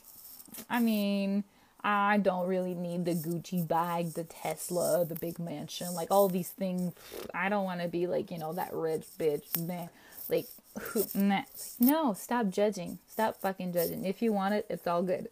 I 0.68 0.80
mean, 0.80 1.44
I 1.82 2.18
don't 2.18 2.46
really 2.46 2.74
need 2.74 3.06
the 3.06 3.14
Gucci 3.14 3.66
bag, 3.66 4.12
the 4.12 4.24
Tesla, 4.24 5.04
the 5.04 5.14
big 5.14 5.38
mansion, 5.38 5.94
like 5.94 6.10
all 6.10 6.28
these 6.28 6.50
things. 6.50 6.94
I 7.34 7.48
don't 7.48 7.64
want 7.64 7.80
to 7.80 7.88
be 7.88 8.06
like, 8.06 8.30
you 8.30 8.38
know, 8.38 8.52
that 8.52 8.72
rich 8.72 9.06
bitch, 9.18 9.58
man. 9.58 9.88
Like, 10.28 10.46
nah. 11.14 11.42
no, 11.80 12.14
stop 12.14 12.48
judging. 12.48 12.98
Stop 13.06 13.40
fucking 13.40 13.72
judging. 13.72 14.04
If 14.04 14.22
you 14.22 14.32
want 14.32 14.54
it, 14.54 14.66
it's 14.68 14.86
all 14.86 15.02
good. 15.02 15.28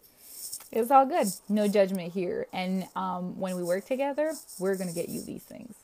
It's 0.75 0.91
all 0.91 1.05
good. 1.05 1.27
No 1.47 1.67
judgment 1.67 2.13
here. 2.13 2.47
And 2.51 2.87
um, 2.95 3.39
when 3.39 3.55
we 3.55 3.63
work 3.63 3.85
together, 3.85 4.33
we're 4.59 4.75
going 4.75 4.89
to 4.89 4.95
get 4.95 5.07
you 5.07 5.21
these 5.21 5.43
things 5.43 5.75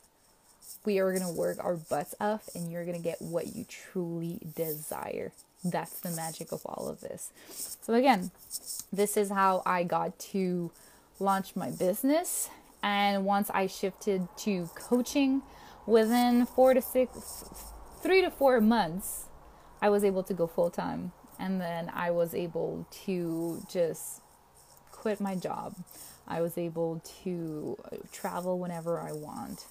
we 0.85 0.99
are 0.99 1.11
going 1.11 1.25
to 1.25 1.37
work 1.37 1.63
our 1.63 1.75
butts 1.75 2.15
off 2.19 2.49
and 2.55 2.71
you're 2.71 2.85
going 2.85 2.97
to 2.97 3.03
get 3.03 3.21
what 3.21 3.55
you 3.55 3.65
truly 3.65 4.39
desire. 4.55 5.31
That's 5.63 5.99
the 5.99 6.11
magic 6.11 6.51
of 6.51 6.61
all 6.65 6.87
of 6.87 7.01
this. 7.01 7.31
So, 7.81 7.93
again, 7.93 8.31
this 8.91 9.17
is 9.17 9.29
how 9.29 9.61
I 9.65 9.83
got 9.83 10.17
to 10.19 10.71
launch 11.19 11.55
my 11.55 11.69
business. 11.69 12.49
And 12.81 13.25
once 13.25 13.49
I 13.49 13.67
shifted 13.67 14.27
to 14.37 14.69
coaching, 14.73 15.41
within 15.85 16.45
four 16.45 16.73
to 16.73 16.81
six, 16.81 17.43
three 18.01 18.21
to 18.21 18.31
four 18.31 18.61
months, 18.61 19.25
I 19.81 19.89
was 19.89 20.05
able 20.05 20.23
to 20.23 20.33
go 20.33 20.47
full 20.47 20.69
time. 20.69 21.11
And 21.37 21.59
then 21.59 21.91
I 21.93 22.11
was 22.11 22.33
able 22.33 22.87
to 23.05 23.61
just 23.69 24.21
quit 24.99 25.21
my 25.21 25.35
job. 25.35 25.75
I 26.27 26.41
was 26.41 26.57
able 26.57 27.01
to 27.23 27.77
travel 28.11 28.59
whenever 28.59 28.99
I 28.99 29.13
want. 29.13 29.65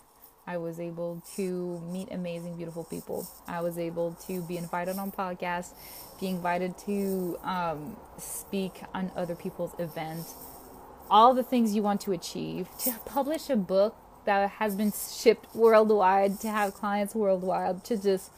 I 0.47 0.57
was 0.57 0.81
able 0.81 1.23
to 1.37 1.79
meet 1.93 2.09
amazing, 2.11 2.57
beautiful 2.57 2.85
people. 2.85 3.29
I 3.47 3.61
was 3.61 3.77
able 3.77 4.17
to 4.27 4.41
be 4.41 4.57
invited 4.57 4.99
on 4.99 5.13
podcasts, 5.13 5.73
be 6.19 6.29
invited 6.29 6.79
to 6.87 7.39
um, 7.45 7.97
speak 8.17 8.81
on 8.95 9.13
other 9.15 9.35
people's 9.35 9.79
events. 9.79 10.35
All 11.11 11.35
the 11.35 11.43
things 11.43 11.75
you 11.75 11.83
want 11.83 12.01
to 12.03 12.13
achieve, 12.13 12.69
to 12.81 12.93
publish 13.05 13.51
a 13.51 13.57
book 13.57 13.95
that 14.25 14.49
has 14.53 14.75
been 14.75 14.93
shipped 14.93 15.55
worldwide, 15.55 16.41
to 16.41 16.49
have 16.49 16.73
clients 16.73 17.15
worldwide, 17.15 17.85
to 17.85 17.99
just 17.99 18.31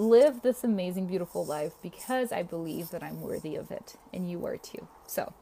live 0.00 0.42
this 0.42 0.64
amazing, 0.64 1.06
beautiful 1.06 1.44
life 1.44 1.74
because 1.82 2.32
I 2.32 2.42
believe 2.42 2.90
that 2.90 3.02
I'm 3.02 3.20
worthy 3.20 3.56
of 3.56 3.70
it, 3.70 3.96
and 4.12 4.30
you 4.30 4.44
are 4.46 4.56
too. 4.56 4.88
So, 5.06 5.34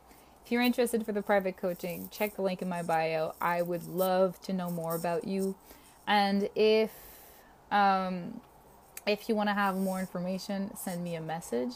if 0.44 0.50
you're 0.52 0.62
interested 0.62 1.04
for 1.04 1.12
the 1.12 1.22
private 1.22 1.56
coaching, 1.56 2.08
check 2.10 2.36
the 2.36 2.42
link 2.42 2.62
in 2.62 2.68
my 2.68 2.82
bio. 2.82 3.34
I 3.40 3.62
would 3.62 3.86
love 3.86 4.40
to 4.42 4.52
know 4.52 4.70
more 4.70 4.94
about 4.94 5.24
you. 5.26 5.56
And 6.06 6.48
if 6.54 6.90
um, 7.70 8.40
if 9.06 9.28
you 9.28 9.34
want 9.34 9.48
to 9.48 9.54
have 9.54 9.76
more 9.76 10.00
information, 10.00 10.76
send 10.76 11.04
me 11.04 11.14
a 11.14 11.20
message. 11.20 11.74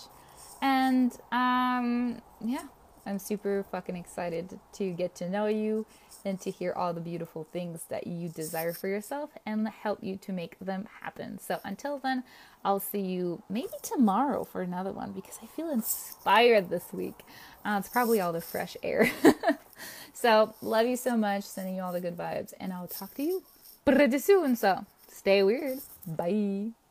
And 0.61 1.13
um, 1.31 2.23
yeah, 2.45 2.65
I'm 3.07 3.19
super 3.19 3.65
fucking 3.71 3.97
excited 3.97 4.59
to 4.75 4.91
get 4.91 5.15
to 5.17 5.29
know 5.29 5.47
you 5.47 5.87
and 6.25 6.41
to 6.41 6.51
hear 6.51 6.73
all 6.73 6.93
the 6.93 7.01
beautiful 7.01 7.47
things 7.53 7.85
that 7.89 8.07
you 8.07 8.29
desire 8.29 8.73
for 8.73 8.89
yourself 8.89 9.31
and 9.47 9.69
help 9.69 10.03
you 10.03 10.17
to 10.17 10.33
make 10.33 10.59
them 10.59 10.89
happen. 11.03 11.39
So 11.39 11.61
until 11.65 11.99
then, 11.99 12.25
I'll 12.65 12.81
see 12.81 13.01
you 13.01 13.43
maybe 13.49 13.73
tomorrow 13.83 14.45
for 14.45 14.63
another 14.63 14.93
one 14.93 15.13
because 15.13 15.39
I 15.43 15.47
feel 15.47 15.71
inspired 15.71 16.71
this 16.71 16.93
week. 16.93 17.21
Uh, 17.65 17.77
it's 17.79 17.89
probably 17.89 18.21
all 18.21 18.33
the 18.33 18.41
fresh 18.41 18.77
air. 18.83 19.11
so, 20.13 20.55
love 20.63 20.87
you 20.87 20.97
so 20.97 21.17
much, 21.17 21.45
sending 21.45 21.77
you 21.77 21.83
all 21.83 21.93
the 21.93 22.01
good 22.01 22.17
vibes, 22.17 22.53
and 22.59 22.73
I'll 22.73 22.89
talk 22.89 23.15
to 23.15 23.23
you 23.23 23.43
pretty 23.85 24.19
soon. 24.19 24.57
So, 24.57 24.85
stay 25.09 25.43
weird. 25.43 25.79
Bye. 26.07 26.82